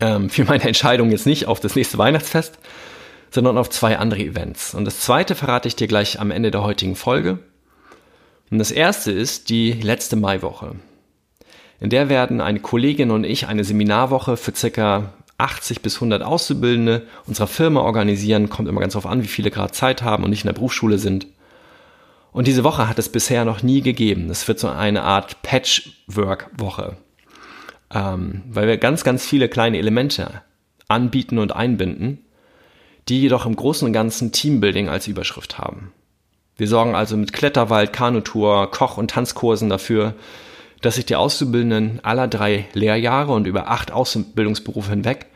ähm, 0.00 0.30
fiel 0.30 0.44
meine 0.44 0.64
Entscheidung 0.64 1.10
jetzt 1.10 1.26
nicht 1.26 1.46
auf 1.46 1.60
das 1.60 1.76
nächste 1.76 1.98
Weihnachtsfest, 1.98 2.58
sondern 3.30 3.58
auf 3.58 3.70
zwei 3.70 3.98
andere 3.98 4.20
Events. 4.20 4.74
Und 4.74 4.84
das 4.84 5.00
zweite 5.00 5.34
verrate 5.34 5.68
ich 5.68 5.76
dir 5.76 5.86
gleich 5.86 6.20
am 6.20 6.30
Ende 6.30 6.50
der 6.50 6.62
heutigen 6.62 6.96
Folge. 6.96 7.38
Und 8.50 8.58
das 8.58 8.70
erste 8.70 9.12
ist 9.12 9.48
die 9.48 9.72
letzte 9.72 10.16
Maiwoche. 10.16 10.76
In 11.80 11.90
der 11.90 12.08
werden 12.08 12.40
eine 12.40 12.60
Kollegin 12.60 13.10
und 13.10 13.24
ich 13.24 13.46
eine 13.46 13.64
Seminarwoche 13.64 14.36
für 14.36 14.54
circa 14.54 15.12
80 15.38 15.82
bis 15.82 15.96
100 15.96 16.22
Auszubildende 16.22 17.06
unserer 17.26 17.46
Firma 17.46 17.80
organisieren. 17.80 18.48
Kommt 18.48 18.68
immer 18.68 18.80
ganz 18.80 18.94
darauf 18.94 19.10
an, 19.10 19.22
wie 19.22 19.28
viele 19.28 19.50
gerade 19.50 19.72
Zeit 19.72 20.02
haben 20.02 20.24
und 20.24 20.30
nicht 20.30 20.42
in 20.42 20.48
der 20.48 20.54
Berufsschule 20.54 20.98
sind. 20.98 21.28
Und 22.32 22.46
diese 22.46 22.64
Woche 22.64 22.88
hat 22.88 22.98
es 22.98 23.08
bisher 23.08 23.44
noch 23.44 23.62
nie 23.62 23.80
gegeben. 23.80 24.28
Es 24.30 24.46
wird 24.48 24.58
so 24.58 24.68
eine 24.68 25.02
Art 25.02 25.42
Patchwork-Woche, 25.42 26.96
ähm, 27.94 28.42
weil 28.48 28.66
wir 28.66 28.76
ganz, 28.76 29.04
ganz 29.04 29.24
viele 29.24 29.48
kleine 29.48 29.78
Elemente 29.78 30.42
anbieten 30.88 31.38
und 31.38 31.54
einbinden, 31.54 32.24
die 33.08 33.20
jedoch 33.20 33.46
im 33.46 33.56
Großen 33.56 33.86
und 33.86 33.92
Ganzen 33.92 34.32
Teambuilding 34.32 34.88
als 34.88 35.06
Überschrift 35.06 35.58
haben. 35.58 35.92
Wir 36.58 36.66
sorgen 36.66 36.94
also 36.94 37.16
mit 37.16 37.32
Kletterwald, 37.32 37.92
Kanutour, 37.92 38.70
Koch- 38.70 38.98
und 38.98 39.12
Tanzkursen 39.12 39.70
dafür, 39.70 40.14
dass 40.82 40.96
sich 40.96 41.06
die 41.06 41.16
Auszubildenden 41.16 42.00
aller 42.04 42.28
drei 42.28 42.66
Lehrjahre 42.74 43.32
und 43.32 43.46
über 43.46 43.68
acht 43.68 43.92
Ausbildungsberufe 43.92 44.90
hinweg 44.90 45.26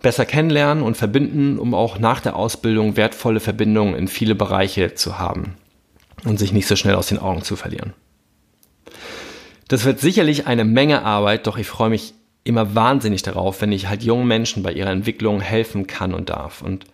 besser 0.00 0.24
kennenlernen 0.24 0.82
und 0.82 0.96
verbinden, 0.96 1.58
um 1.58 1.74
auch 1.74 1.98
nach 1.98 2.20
der 2.20 2.36
Ausbildung 2.36 2.96
wertvolle 2.96 3.40
Verbindungen 3.40 3.94
in 3.94 4.08
viele 4.08 4.34
Bereiche 4.34 4.94
zu 4.94 5.18
haben 5.18 5.56
und 6.24 6.38
sich 6.38 6.52
nicht 6.52 6.66
so 6.66 6.76
schnell 6.76 6.96
aus 6.96 7.06
den 7.06 7.18
Augen 7.18 7.42
zu 7.42 7.54
verlieren. 7.56 7.92
Das 9.68 9.84
wird 9.84 10.00
sicherlich 10.00 10.46
eine 10.46 10.64
Menge 10.64 11.02
Arbeit, 11.04 11.46
doch 11.46 11.56
ich 11.56 11.66
freue 11.66 11.90
mich 11.90 12.14
immer 12.44 12.74
wahnsinnig 12.74 13.22
darauf, 13.22 13.60
wenn 13.60 13.72
ich 13.72 13.88
halt 13.88 14.02
jungen 14.02 14.26
Menschen 14.26 14.62
bei 14.62 14.72
ihrer 14.72 14.90
Entwicklung 14.90 15.40
helfen 15.40 15.86
kann 15.86 16.14
und 16.14 16.30
darf. 16.30 16.62
Und 16.62 16.84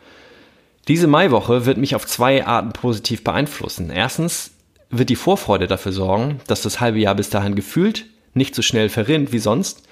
diese 0.89 1.07
Maiwoche 1.07 1.67
wird 1.67 1.77
mich 1.77 1.95
auf 1.95 2.07
zwei 2.07 2.47
Arten 2.47 2.73
positiv 2.73 3.23
beeinflussen. 3.23 3.91
Erstens 3.91 4.53
wird 4.91 5.11
die 5.11 5.17
Vorfreude 5.17 5.67
dafür 5.67 5.93
sorgen, 5.93 6.41
dass 6.47 6.63
das 6.63 6.81
halbe 6.81 6.99
Jahr 6.99 7.15
bis 7.15 7.31
dahin 7.31 7.55
gefühlt 7.55 8.07
nicht 8.35 8.55
so 8.55 8.63
schnell 8.63 8.89
verrinnt 8.89 9.33
wie 9.33 9.39
sonst, 9.39 9.83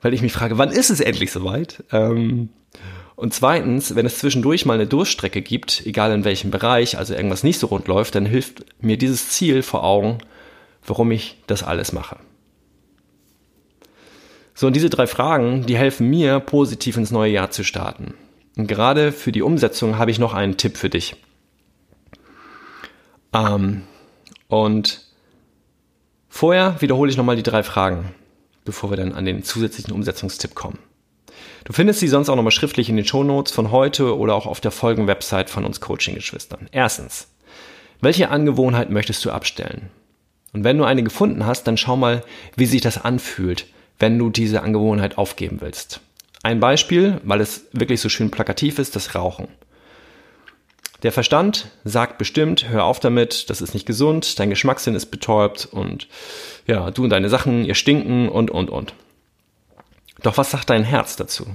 weil 0.00 0.14
ich 0.14 0.22
mich 0.22 0.32
frage, 0.32 0.58
wann 0.58 0.70
ist 0.70 0.90
es 0.90 1.00
endlich 1.00 1.30
soweit? 1.30 1.84
Ähm, 1.92 2.48
und 3.14 3.34
zweitens, 3.34 3.94
wenn 3.94 4.06
es 4.06 4.18
zwischendurch 4.18 4.66
mal 4.66 4.74
eine 4.74 4.86
Durststrecke 4.86 5.42
gibt, 5.42 5.86
egal 5.86 6.12
in 6.12 6.24
welchem 6.24 6.50
Bereich, 6.50 6.98
also 6.98 7.14
irgendwas 7.14 7.44
nicht 7.44 7.58
so 7.60 7.68
rund 7.68 7.86
läuft, 7.86 8.16
dann 8.16 8.26
hilft 8.26 8.64
mir 8.80 8.96
dieses 8.96 9.28
Ziel 9.28 9.62
vor 9.62 9.84
Augen, 9.84 10.18
warum 10.84 11.12
ich 11.12 11.38
das 11.46 11.62
alles 11.62 11.92
mache. 11.92 12.16
So, 14.54 14.66
und 14.66 14.74
diese 14.74 14.90
drei 14.90 15.06
Fragen, 15.06 15.66
die 15.66 15.76
helfen 15.76 16.10
mir, 16.10 16.40
positiv 16.40 16.96
ins 16.96 17.10
neue 17.10 17.32
Jahr 17.32 17.50
zu 17.50 17.62
starten. 17.62 18.14
Und 18.56 18.66
gerade 18.66 19.12
für 19.12 19.32
die 19.32 19.42
Umsetzung 19.42 19.98
habe 19.98 20.10
ich 20.10 20.18
noch 20.18 20.34
einen 20.34 20.56
Tipp 20.56 20.76
für 20.76 20.90
dich. 20.90 21.16
Ähm, 23.32 23.82
und 24.48 25.00
vorher 26.28 26.80
wiederhole 26.80 27.10
ich 27.10 27.16
nochmal 27.16 27.36
die 27.36 27.42
drei 27.42 27.62
Fragen, 27.62 28.14
bevor 28.64 28.90
wir 28.90 28.96
dann 28.96 29.14
an 29.14 29.24
den 29.24 29.42
zusätzlichen 29.42 29.92
Umsetzungstipp 29.92 30.54
kommen. 30.54 30.78
Du 31.64 31.72
findest 31.72 32.00
sie 32.00 32.08
sonst 32.08 32.28
auch 32.28 32.36
nochmal 32.36 32.50
schriftlich 32.50 32.88
in 32.88 32.96
den 32.96 33.04
Shownotes 33.04 33.52
von 33.52 33.70
heute 33.70 34.16
oder 34.18 34.34
auch 34.34 34.46
auf 34.46 34.60
der 34.60 34.70
Folgenwebsite 34.70 35.50
von 35.50 35.64
uns 35.64 35.80
Coaching-Geschwistern. 35.80 36.68
Erstens, 36.72 37.28
welche 38.00 38.30
Angewohnheit 38.30 38.90
möchtest 38.90 39.24
du 39.24 39.30
abstellen? 39.30 39.90
Und 40.52 40.64
wenn 40.64 40.76
du 40.76 40.84
eine 40.84 41.02
gefunden 41.02 41.46
hast, 41.46 41.66
dann 41.66 41.76
schau 41.76 41.96
mal, 41.96 42.24
wie 42.56 42.66
sich 42.66 42.80
das 42.80 43.02
anfühlt, 43.02 43.66
wenn 43.98 44.18
du 44.18 44.28
diese 44.28 44.62
Angewohnheit 44.62 45.16
aufgeben 45.16 45.58
willst. 45.60 46.00
Ein 46.42 46.60
Beispiel, 46.60 47.20
weil 47.24 47.40
es 47.40 47.66
wirklich 47.72 48.00
so 48.00 48.08
schön 48.08 48.30
plakativ 48.30 48.78
ist, 48.78 48.96
das 48.96 49.14
Rauchen. 49.14 49.48
Der 51.02 51.12
Verstand 51.12 51.68
sagt 51.84 52.18
bestimmt, 52.18 52.68
hör 52.68 52.84
auf 52.84 53.00
damit, 53.00 53.50
das 53.50 53.60
ist 53.60 53.74
nicht 53.74 53.86
gesund, 53.86 54.38
dein 54.38 54.50
Geschmackssinn 54.50 54.94
ist 54.94 55.06
betäubt 55.06 55.66
und 55.66 56.08
ja, 56.66 56.90
du 56.90 57.04
und 57.04 57.10
deine 57.10 57.28
Sachen, 57.28 57.64
ihr 57.64 57.74
stinken 57.74 58.28
und, 58.28 58.50
und, 58.50 58.70
und. 58.70 58.94
Doch 60.22 60.36
was 60.36 60.50
sagt 60.50 60.70
dein 60.70 60.84
Herz 60.84 61.16
dazu? 61.16 61.46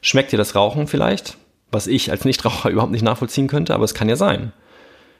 Schmeckt 0.00 0.32
dir 0.32 0.38
das 0.38 0.54
Rauchen 0.54 0.86
vielleicht? 0.86 1.36
Was 1.70 1.86
ich 1.86 2.10
als 2.10 2.24
Nichtraucher 2.24 2.70
überhaupt 2.70 2.92
nicht 2.92 3.04
nachvollziehen 3.04 3.48
könnte, 3.48 3.74
aber 3.74 3.84
es 3.84 3.94
kann 3.94 4.08
ja 4.08 4.16
sein. 4.16 4.52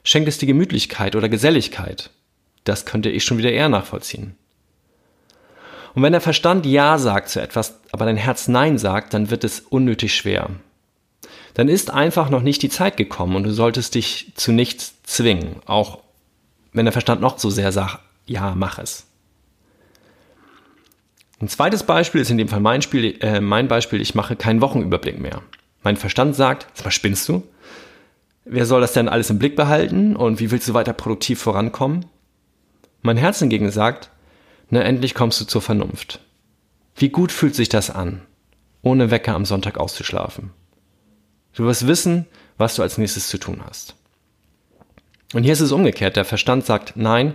Schenkt 0.03 0.29
es 0.29 0.39
dir 0.39 0.47
Gemütlichkeit 0.47 1.17
oder 1.17 1.29
Geselligkeit? 1.29 2.11
Das 2.65 2.87
könnte 2.87 3.11
ich 3.11 3.25
schon 3.25 3.39
wieder 3.39 3.53
eher 3.53 3.69
nachvollziehen. 3.69 4.37
Und 5.97 6.03
wenn 6.03 6.13
der 6.13 6.21
Verstand 6.21 6.67
Ja 6.67 6.99
sagt 6.99 7.31
zu 7.31 7.41
etwas, 7.41 7.81
aber 7.91 8.05
dein 8.05 8.19
Herz 8.19 8.49
Nein 8.49 8.77
sagt, 8.77 9.15
dann 9.15 9.31
wird 9.31 9.45
es 9.45 9.61
unnötig 9.61 10.15
schwer. 10.15 10.51
Dann 11.55 11.69
ist 11.69 11.91
einfach 11.91 12.29
noch 12.29 12.43
nicht 12.43 12.61
die 12.61 12.69
Zeit 12.69 12.99
gekommen 12.99 13.35
und 13.35 13.45
du 13.45 13.51
solltest 13.51 13.95
dich 13.95 14.31
zu 14.35 14.53
nichts 14.53 15.03
zwingen, 15.05 15.57
auch 15.65 16.01
wenn 16.75 16.85
der 16.85 16.93
Verstand 16.93 17.23
noch 17.23 17.39
so 17.39 17.49
sehr 17.49 17.73
sagt, 17.73 18.01
ja, 18.27 18.55
mach 18.55 18.79
es. 18.79 19.07
Ein 21.41 21.49
zweites 21.49 21.83
Beispiel 21.83 22.21
ist 22.21 22.31
in 22.31 22.37
dem 22.37 22.49
Fall 22.49 22.61
mein, 22.61 22.83
Spiel, 22.83 23.17
äh, 23.23 23.41
mein 23.41 23.67
Beispiel, 23.67 24.03
ich 24.03 24.15
mache 24.15 24.37
keinen 24.37 24.61
Wochenüberblick 24.61 25.19
mehr. 25.19 25.41
Mein 25.83 25.97
Verstand 25.97 26.37
sagt, 26.37 26.67
was 26.85 26.93
spinnst 26.93 27.27
du? 27.27 27.43
Wer 28.45 28.67
soll 28.67 28.83
das 28.83 28.93
denn 28.93 29.09
alles 29.09 29.31
im 29.31 29.39
Blick 29.39 29.57
behalten 29.57 30.15
und 30.15 30.41
wie 30.41 30.51
willst 30.51 30.69
du 30.69 30.75
weiter 30.75 30.93
produktiv 30.93 31.41
vorankommen? 31.41 32.05
Mein 33.01 33.17
Herz 33.17 33.39
hingegen 33.39 33.71
sagt, 33.71 34.11
na 34.71 34.83
endlich 34.83 35.15
kommst 35.15 35.41
du 35.41 35.45
zur 35.45 35.63
Vernunft. 35.63 36.21
Wie 36.97 37.09
gut 37.09 37.33
fühlt 37.33 37.55
sich 37.55 37.69
das 37.69 37.91
an, 37.91 38.23
ohne 38.83 39.11
Wecker 39.11 39.35
am 39.35 39.45
Sonntag 39.45 39.79
auszuschlafen? 39.79 40.51
Du 41.55 41.65
wirst 41.65 41.87
wissen, 41.87 42.27
was 42.59 42.75
du 42.75 42.83
als 42.83 42.99
nächstes 42.99 43.29
zu 43.29 43.39
tun 43.39 43.63
hast. 43.67 43.95
Und 45.35 45.43
hier 45.43 45.53
ist 45.53 45.61
es 45.61 45.73
umgekehrt. 45.73 46.17
Der 46.17 46.25
Verstand 46.25 46.65
sagt 46.67 46.93
nein, 46.97 47.35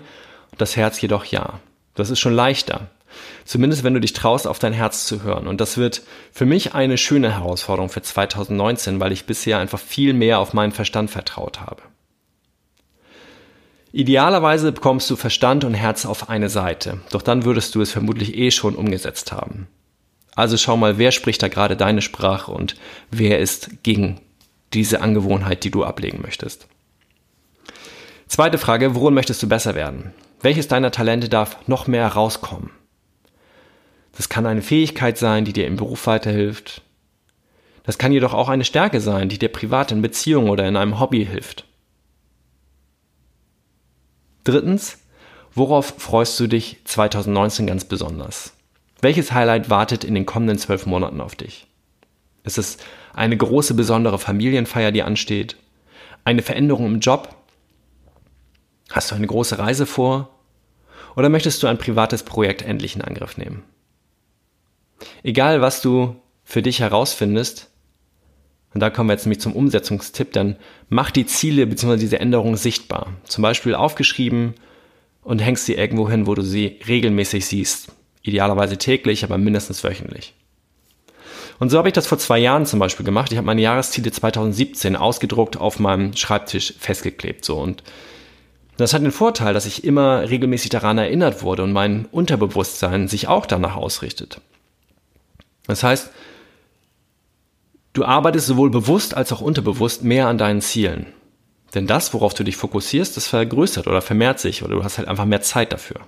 das 0.58 0.76
Herz 0.76 1.02
jedoch 1.02 1.26
ja. 1.26 1.60
Das 1.96 2.10
ist 2.10 2.20
schon 2.20 2.34
leichter. 2.34 2.90
Zumindest 3.46 3.84
wenn 3.84 3.94
du 3.94 4.00
dich 4.00 4.14
traust, 4.14 4.48
auf 4.48 4.60
dein 4.60 4.74
Herz 4.74 5.06
zu 5.06 5.24
hören. 5.24 5.48
Und 5.48 5.60
das 5.60 5.78
wird 5.78 6.02
für 6.32 6.46
mich 6.46 6.74
eine 6.74 6.98
schöne 6.98 7.34
Herausforderung 7.34 7.90
für 7.90 8.02
2019, 8.02 9.00
weil 9.00 9.12
ich 9.12 9.26
bisher 9.26 9.58
einfach 9.58 9.80
viel 9.80 10.14
mehr 10.14 10.40
auf 10.40 10.54
meinen 10.54 10.72
Verstand 10.72 11.12
vertraut 11.12 11.60
habe. 11.60 11.82
Idealerweise 13.94 14.72
bekommst 14.72 15.10
du 15.10 15.18
Verstand 15.18 15.66
und 15.66 15.74
Herz 15.74 16.06
auf 16.06 16.30
eine 16.30 16.50
Seite, 16.50 17.00
doch 17.12 17.22
dann 17.22 17.44
würdest 17.44 17.76
du 17.76 17.82
es 17.82 17.92
vermutlich 17.92 18.38
eh 18.38 18.52
schon 18.52 18.76
umgesetzt 18.76 19.32
haben. 19.34 19.68
Also 20.34 20.56
schau 20.58 20.78
mal, 20.78 20.98
wer 20.98 21.12
spricht 21.12 21.44
da 21.44 21.50
gerade 21.50 21.76
deine 21.76 22.02
Sprache 22.02 22.52
und 22.52 22.76
wer 23.10 23.40
ist 23.40 23.84
gegen 23.84 24.22
diese 24.74 25.02
Angewohnheit, 25.02 25.66
die 25.66 25.72
du 25.72 25.84
ablegen 25.84 26.22
möchtest. 26.22 26.68
Zweite 28.28 28.58
Frage, 28.58 28.96
worin 28.96 29.14
möchtest 29.14 29.44
du 29.44 29.50
besser 29.50 29.76
werden? 29.76 30.14
Welches 30.40 30.70
deiner 30.70 30.92
Talente 30.92 31.28
darf 31.28 31.58
noch 31.68 31.88
mehr 31.88 32.04
herauskommen? 32.04 32.72
Das 34.16 34.30
kann 34.30 34.46
eine 34.46 34.62
Fähigkeit 34.62 35.18
sein, 35.18 35.44
die 35.44 35.54
dir 35.54 35.68
im 35.68 35.76
Beruf 35.76 36.08
weiterhilft. 36.08 36.82
Das 37.84 37.98
kann 37.98 38.14
jedoch 38.14 38.34
auch 38.34 38.48
eine 38.48 38.64
Stärke 38.64 39.02
sein, 39.02 39.28
die 39.28 39.38
dir 39.38 39.50
privat 39.50 39.92
in 39.92 40.02
Beziehungen 40.02 40.50
oder 40.50 40.66
in 40.66 40.78
einem 40.78 41.00
Hobby 41.00 41.26
hilft. 41.26 41.66
Drittens, 44.44 44.98
worauf 45.54 45.96
freust 45.98 46.40
du 46.40 46.48
dich 46.48 46.80
2019 46.86 47.68
ganz 47.68 47.86
besonders? 47.86 48.54
Welches 49.02 49.32
Highlight 49.32 49.70
wartet 49.70 50.04
in 50.04 50.16
den 50.16 50.26
kommenden 50.26 50.58
zwölf 50.58 50.86
Monaten 50.86 51.22
auf 51.22 51.36
dich? 51.36 51.68
Ist 52.44 52.58
es 52.58 52.78
eine 53.14 53.38
große 53.38 53.74
besondere 53.74 54.20
Familienfeier, 54.20 54.92
die 54.92 55.04
ansteht? 55.04 55.58
Eine 56.24 56.42
Veränderung 56.42 56.86
im 56.86 57.00
Job? 57.00 57.36
Hast 58.92 59.12
du 59.12 59.16
eine 59.16 59.28
große 59.28 59.58
Reise 59.58 59.86
vor? 59.86 60.30
Oder 61.16 61.30
möchtest 61.30 61.62
du 61.62 61.68
ein 61.68 61.78
privates 61.78 62.24
Projekt 62.24 62.62
endlich 62.62 62.96
in 62.96 63.02
Angriff 63.02 63.38
nehmen? 63.38 63.64
Egal, 65.24 65.62
was 65.62 65.82
du 65.82 66.16
für 66.44 66.62
dich 66.62 66.80
herausfindest, 66.80 67.71
und 68.74 68.80
da 68.80 68.90
kommen 68.90 69.10
wir 69.10 69.14
jetzt 69.14 69.26
nämlich 69.26 69.42
zum 69.42 69.54
Umsetzungstipp, 69.54 70.32
dann 70.32 70.56
mach 70.90 71.12
die 71.12 71.26
Ziele 71.26 71.68
bzw. 71.68 71.98
diese 71.98 72.20
Änderungen 72.20 72.56
sichtbar. 72.56 73.14
Zum 73.26 73.42
Beispiel 73.42 73.76
aufgeschrieben 73.76 74.54
und 75.24 75.40
hängst 75.40 75.66
sie 75.66 75.74
irgendwo 75.74 76.10
hin, 76.10 76.26
wo 76.26 76.36
du 76.36 76.42
sie 76.42 76.80
regelmäßig 76.88 77.46
siehst. 77.46 77.92
Idealerweise 78.24 78.78
täglich, 78.78 79.24
aber 79.24 79.38
mindestens 79.38 79.84
wöchentlich. 79.84 80.36
Und 81.60 81.70
so 81.70 81.78
habe 81.78 81.90
ich 81.90 81.94
das 81.94 82.08
vor 82.08 82.18
zwei 82.18 82.40
Jahren 82.40 82.66
zum 82.66 82.80
Beispiel 82.80 83.06
gemacht. 83.06 83.32
Ich 83.32 83.38
habe 83.38 83.46
meine 83.46 83.62
Jahresziele 83.62 84.12
2017 84.12 84.96
ausgedruckt 84.96 85.58
auf 85.58 85.80
meinem 85.80 86.16
Schreibtisch 86.16 86.74
festgeklebt. 86.80 87.46
So 87.46 87.60
und 87.60 87.84
das 88.78 88.94
hat 88.94 89.04
den 89.04 89.12
Vorteil, 89.12 89.54
dass 89.54 89.66
ich 89.66 89.84
immer 89.84 90.28
regelmäßig 90.28 90.72
daran 90.72 90.98
erinnert 90.98 91.44
wurde 91.44 91.64
und 91.64 91.72
mein 91.72 92.06
Unterbewusstsein 92.06 93.08
sich 93.08 93.28
auch 93.28 93.46
danach 93.46 93.76
ausrichtet. 93.76 94.42
Das 95.68 95.84
heißt, 95.84 96.10
du 97.94 98.06
arbeitest 98.06 98.48
sowohl 98.48 98.70
bewusst 98.70 99.16
als 99.16 99.32
auch 99.32 99.42
unterbewusst 99.42 100.04
mehr 100.04 100.28
an 100.28 100.38
deinen 100.38 100.62
Zielen. 100.62 101.08
Denn 101.74 101.88
das, 101.88 102.14
worauf 102.14 102.34
du 102.34 102.44
dich 102.44 102.58
fokussierst, 102.58 103.16
das 103.16 103.28
vergrößert 103.28 103.88
oder 103.88 104.02
vermehrt 104.02 104.40
sich 104.40 104.64
oder 104.64 104.76
du 104.76 104.84
hast 104.84 104.98
halt 104.98 105.08
einfach 105.08 105.26
mehr 105.26 105.42
Zeit 105.42 105.72
dafür. 105.72 106.02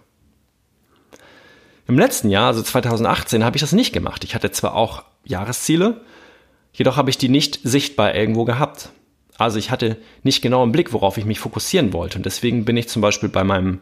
Im 1.88 1.98
letzten 1.98 2.30
Jahr, 2.30 2.48
also 2.48 2.62
2018, 2.62 3.44
habe 3.44 3.58
ich 3.58 3.62
das 3.62 3.72
nicht 3.74 3.94
gemacht. 3.94 4.24
Ich 4.24 4.36
hatte 4.36 4.52
zwar 4.52 4.76
auch 4.76 5.04
Jahresziele, 5.26 6.02
jedoch 6.74 6.98
habe 6.98 7.10
ich 7.10 7.18
die 7.18 7.30
nicht 7.30 7.60
sichtbar 7.64 8.16
irgendwo 8.16 8.46
gehabt. 8.46 8.90
Also 9.38 9.58
ich 9.58 9.72
hatte 9.72 9.98
nicht 10.24 10.42
genau 10.42 10.64
im 10.64 10.72
Blick, 10.72 10.94
worauf 10.94 11.18
ich 11.18 11.26
mich 11.26 11.40
fokussieren 11.40 11.92
wollte. 11.92 12.18
Und 12.18 12.26
deswegen 12.26 12.66
bin 12.66 12.78
ich 12.78 12.88
zum 12.88 13.02
Beispiel 13.02 13.30
bei 13.30 13.44
meinem 13.44 13.80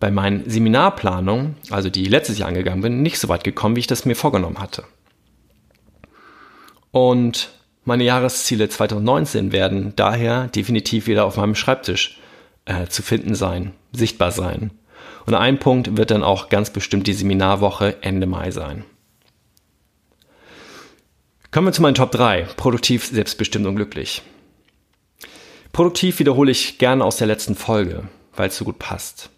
bei 0.00 0.10
meinen 0.10 0.48
Seminarplanungen, 0.48 1.56
also 1.70 1.90
die 1.90 2.04
letztes 2.04 2.38
Jahr 2.38 2.48
angegangen 2.48 2.82
bin, 2.82 3.02
nicht 3.02 3.18
so 3.18 3.28
weit 3.28 3.42
gekommen, 3.42 3.76
wie 3.76 3.80
ich 3.80 3.86
das 3.86 4.04
mir 4.04 4.14
vorgenommen 4.14 4.60
hatte. 4.60 4.84
Und 6.90 7.50
meine 7.84 8.04
Jahresziele 8.04 8.68
2019 8.68 9.52
werden 9.52 9.92
daher 9.96 10.48
definitiv 10.48 11.06
wieder 11.06 11.24
auf 11.24 11.36
meinem 11.36 11.54
Schreibtisch 11.54 12.18
äh, 12.64 12.86
zu 12.86 13.02
finden 13.02 13.34
sein, 13.34 13.72
sichtbar 13.92 14.30
sein. 14.30 14.70
Und 15.26 15.34
ein 15.34 15.58
Punkt 15.58 15.96
wird 15.96 16.10
dann 16.10 16.22
auch 16.22 16.48
ganz 16.48 16.70
bestimmt 16.70 17.06
die 17.06 17.12
Seminarwoche 17.12 18.02
Ende 18.02 18.26
Mai 18.26 18.50
sein. 18.50 18.84
Kommen 21.50 21.68
wir 21.68 21.72
zu 21.72 21.82
meinen 21.82 21.94
Top 21.94 22.12
3. 22.12 22.42
Produktiv, 22.56 23.06
selbstbestimmt 23.06 23.66
und 23.66 23.76
glücklich. 23.76 24.22
Produktiv 25.72 26.18
wiederhole 26.18 26.50
ich 26.50 26.78
gerne 26.78 27.04
aus 27.04 27.16
der 27.16 27.26
letzten 27.26 27.54
Folge, 27.54 28.08
weil 28.36 28.48
es 28.48 28.56
so 28.56 28.64
gut 28.64 28.78
passt. 28.78 29.30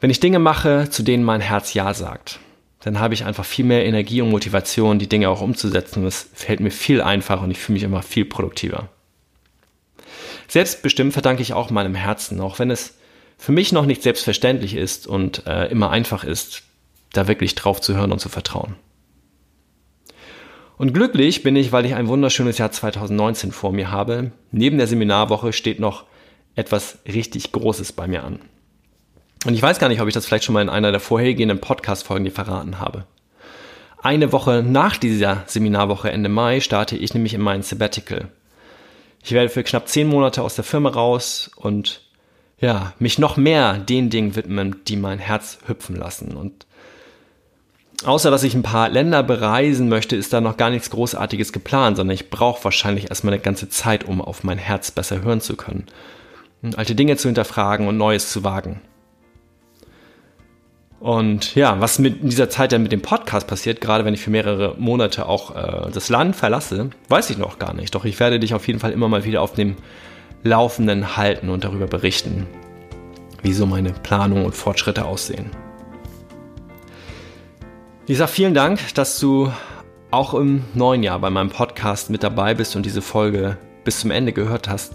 Wenn 0.00 0.10
ich 0.10 0.20
Dinge 0.20 0.38
mache, 0.38 0.88
zu 0.90 1.02
denen 1.02 1.24
mein 1.24 1.40
Herz 1.40 1.74
Ja 1.74 1.92
sagt, 1.94 2.40
dann 2.84 2.98
habe 2.98 3.14
ich 3.14 3.24
einfach 3.24 3.44
viel 3.44 3.64
mehr 3.64 3.84
Energie 3.84 4.20
und 4.22 4.30
Motivation, 4.30 4.98
die 4.98 5.08
Dinge 5.08 5.28
auch 5.28 5.40
umzusetzen. 5.40 6.04
Es 6.04 6.28
fällt 6.34 6.60
mir 6.60 6.70
viel 6.70 7.00
einfacher 7.00 7.42
und 7.42 7.50
ich 7.50 7.58
fühle 7.58 7.74
mich 7.74 7.84
immer 7.84 8.02
viel 8.02 8.24
produktiver. 8.24 8.88
Selbstbestimmt 10.48 11.12
verdanke 11.12 11.42
ich 11.42 11.52
auch 11.52 11.70
meinem 11.70 11.94
Herzen, 11.94 12.40
auch 12.40 12.58
wenn 12.58 12.70
es 12.70 12.98
für 13.38 13.52
mich 13.52 13.72
noch 13.72 13.86
nicht 13.86 14.02
selbstverständlich 14.02 14.74
ist 14.74 15.06
und 15.06 15.46
äh, 15.46 15.66
immer 15.66 15.90
einfach 15.90 16.24
ist, 16.24 16.64
da 17.12 17.28
wirklich 17.28 17.54
drauf 17.54 17.80
zu 17.80 17.94
hören 17.94 18.12
und 18.12 18.18
zu 18.18 18.28
vertrauen. 18.28 18.74
Und 20.76 20.92
glücklich 20.92 21.44
bin 21.44 21.54
ich, 21.54 21.70
weil 21.70 21.86
ich 21.86 21.94
ein 21.94 22.08
wunderschönes 22.08 22.58
Jahr 22.58 22.72
2019 22.72 23.52
vor 23.52 23.72
mir 23.72 23.92
habe. 23.92 24.32
Neben 24.50 24.78
der 24.78 24.88
Seminarwoche 24.88 25.52
steht 25.52 25.78
noch 25.78 26.04
etwas 26.56 26.98
richtig 27.06 27.52
Großes 27.52 27.92
bei 27.92 28.08
mir 28.08 28.24
an. 28.24 28.40
Und 29.44 29.54
ich 29.54 29.62
weiß 29.62 29.78
gar 29.78 29.88
nicht, 29.88 30.00
ob 30.00 30.08
ich 30.08 30.14
das 30.14 30.26
vielleicht 30.26 30.44
schon 30.44 30.52
mal 30.52 30.62
in 30.62 30.68
einer 30.68 30.92
der 30.92 31.00
vorhergehenden 31.00 31.60
Podcast-Folgen 31.60 32.24
dir 32.24 32.30
verraten 32.30 32.78
habe. 32.78 33.04
Eine 34.00 34.32
Woche 34.32 34.62
nach 34.64 34.96
dieser 34.96 35.44
Seminarwoche 35.46 36.10
Ende 36.10 36.28
Mai 36.28 36.60
starte 36.60 36.96
ich 36.96 37.14
nämlich 37.14 37.34
in 37.34 37.40
meinen 37.40 37.62
Sabbatical. 37.62 38.28
Ich 39.22 39.32
werde 39.32 39.48
für 39.48 39.62
knapp 39.62 39.88
zehn 39.88 40.08
Monate 40.08 40.42
aus 40.42 40.56
der 40.56 40.64
Firma 40.64 40.90
raus 40.90 41.50
und 41.56 42.02
ja, 42.58 42.92
mich 42.98 43.18
noch 43.18 43.36
mehr 43.36 43.78
den 43.78 44.10
Dingen 44.10 44.36
widmen, 44.36 44.76
die 44.86 44.96
mein 44.96 45.18
Herz 45.18 45.58
hüpfen 45.66 45.96
lassen. 45.96 46.36
Und 46.36 46.66
außer 48.04 48.30
dass 48.30 48.42
ich 48.44 48.54
ein 48.54 48.62
paar 48.62 48.88
Länder 48.88 49.22
bereisen 49.22 49.88
möchte, 49.88 50.16
ist 50.16 50.32
da 50.32 50.40
noch 50.40 50.56
gar 50.56 50.70
nichts 50.70 50.90
Großartiges 50.90 51.52
geplant, 51.52 51.96
sondern 51.96 52.14
ich 52.14 52.30
brauche 52.30 52.62
wahrscheinlich 52.64 53.10
erstmal 53.10 53.34
eine 53.34 53.42
ganze 53.42 53.68
Zeit, 53.68 54.04
um 54.04 54.20
auf 54.20 54.44
mein 54.44 54.58
Herz 54.58 54.90
besser 54.90 55.22
hören 55.22 55.40
zu 55.40 55.56
können. 55.56 55.86
Alte 56.76 56.94
Dinge 56.94 57.16
zu 57.16 57.28
hinterfragen 57.28 57.88
und 57.88 57.96
Neues 57.96 58.30
zu 58.30 58.44
wagen. 58.44 58.80
Und 61.02 61.56
ja, 61.56 61.80
was 61.80 61.98
mit 61.98 62.22
in 62.22 62.28
dieser 62.28 62.48
Zeit 62.48 62.70
dann 62.70 62.84
mit 62.84 62.92
dem 62.92 63.02
Podcast 63.02 63.48
passiert, 63.48 63.80
gerade 63.80 64.04
wenn 64.04 64.14
ich 64.14 64.20
für 64.20 64.30
mehrere 64.30 64.76
Monate 64.78 65.26
auch 65.26 65.56
äh, 65.56 65.90
das 65.90 66.08
Land 66.10 66.36
verlasse, 66.36 66.90
weiß 67.08 67.28
ich 67.30 67.38
noch 67.38 67.58
gar 67.58 67.74
nicht. 67.74 67.92
Doch 67.96 68.04
ich 68.04 68.20
werde 68.20 68.38
dich 68.38 68.54
auf 68.54 68.68
jeden 68.68 68.78
Fall 68.78 68.92
immer 68.92 69.08
mal 69.08 69.24
wieder 69.24 69.42
auf 69.42 69.52
dem 69.52 69.74
Laufenden 70.44 71.16
halten 71.16 71.48
und 71.48 71.64
darüber 71.64 71.88
berichten, 71.88 72.46
wie 73.42 73.52
so 73.52 73.66
meine 73.66 73.90
Planung 73.90 74.44
und 74.44 74.54
Fortschritte 74.54 75.04
aussehen. 75.04 75.50
Ich 78.06 78.18
sage 78.18 78.30
vielen 78.30 78.54
Dank, 78.54 78.94
dass 78.94 79.18
du 79.18 79.50
auch 80.12 80.34
im 80.34 80.62
neuen 80.72 81.02
Jahr 81.02 81.18
bei 81.18 81.30
meinem 81.30 81.50
Podcast 81.50 82.10
mit 82.10 82.22
dabei 82.22 82.54
bist 82.54 82.76
und 82.76 82.86
diese 82.86 83.02
Folge 83.02 83.58
bis 83.82 83.98
zum 83.98 84.12
Ende 84.12 84.32
gehört 84.32 84.68
hast. 84.68 84.92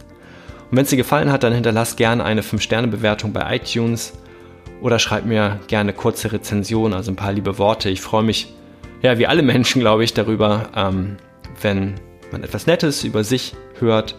Und 0.71 0.77
wenn 0.77 0.83
es 0.83 0.89
dir 0.89 0.95
gefallen 0.95 1.33
hat, 1.33 1.43
dann 1.43 1.51
hinterlass 1.51 1.97
gerne 1.97 2.23
eine 2.23 2.43
5-Sterne-Bewertung 2.43 3.33
bei 3.33 3.57
iTunes 3.57 4.13
oder 4.81 4.99
schreib 4.99 5.25
mir 5.25 5.59
gerne 5.67 5.93
kurze 5.93 6.31
Rezensionen, 6.31 6.93
also 6.93 7.11
ein 7.11 7.15
paar 7.15 7.33
liebe 7.33 7.57
Worte. 7.57 7.89
Ich 7.89 8.01
freue 8.01 8.23
mich, 8.23 8.53
ja, 9.01 9.17
wie 9.17 9.27
alle 9.27 9.43
Menschen, 9.43 9.79
glaube 9.81 10.03
ich, 10.03 10.13
darüber, 10.13 10.69
ähm, 10.75 11.17
wenn 11.61 11.95
man 12.31 12.43
etwas 12.43 12.67
Nettes 12.67 13.03
über 13.03 13.23
sich 13.23 13.55
hört, 13.79 14.15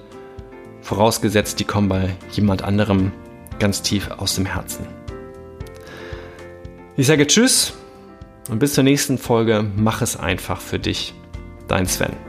vorausgesetzt, 0.80 1.60
die 1.60 1.64
kommen 1.64 1.88
bei 1.88 2.16
jemand 2.30 2.62
anderem 2.62 3.12
ganz 3.58 3.82
tief 3.82 4.10
aus 4.10 4.36
dem 4.36 4.46
Herzen. 4.46 4.86
Ich 6.96 7.06
sage 7.06 7.26
Tschüss 7.26 7.74
und 8.50 8.58
bis 8.58 8.74
zur 8.74 8.84
nächsten 8.84 9.18
Folge. 9.18 9.64
Mach 9.76 10.02
es 10.02 10.16
einfach 10.16 10.60
für 10.60 10.78
dich. 10.78 11.14
Dein 11.68 11.86
Sven. 11.86 12.27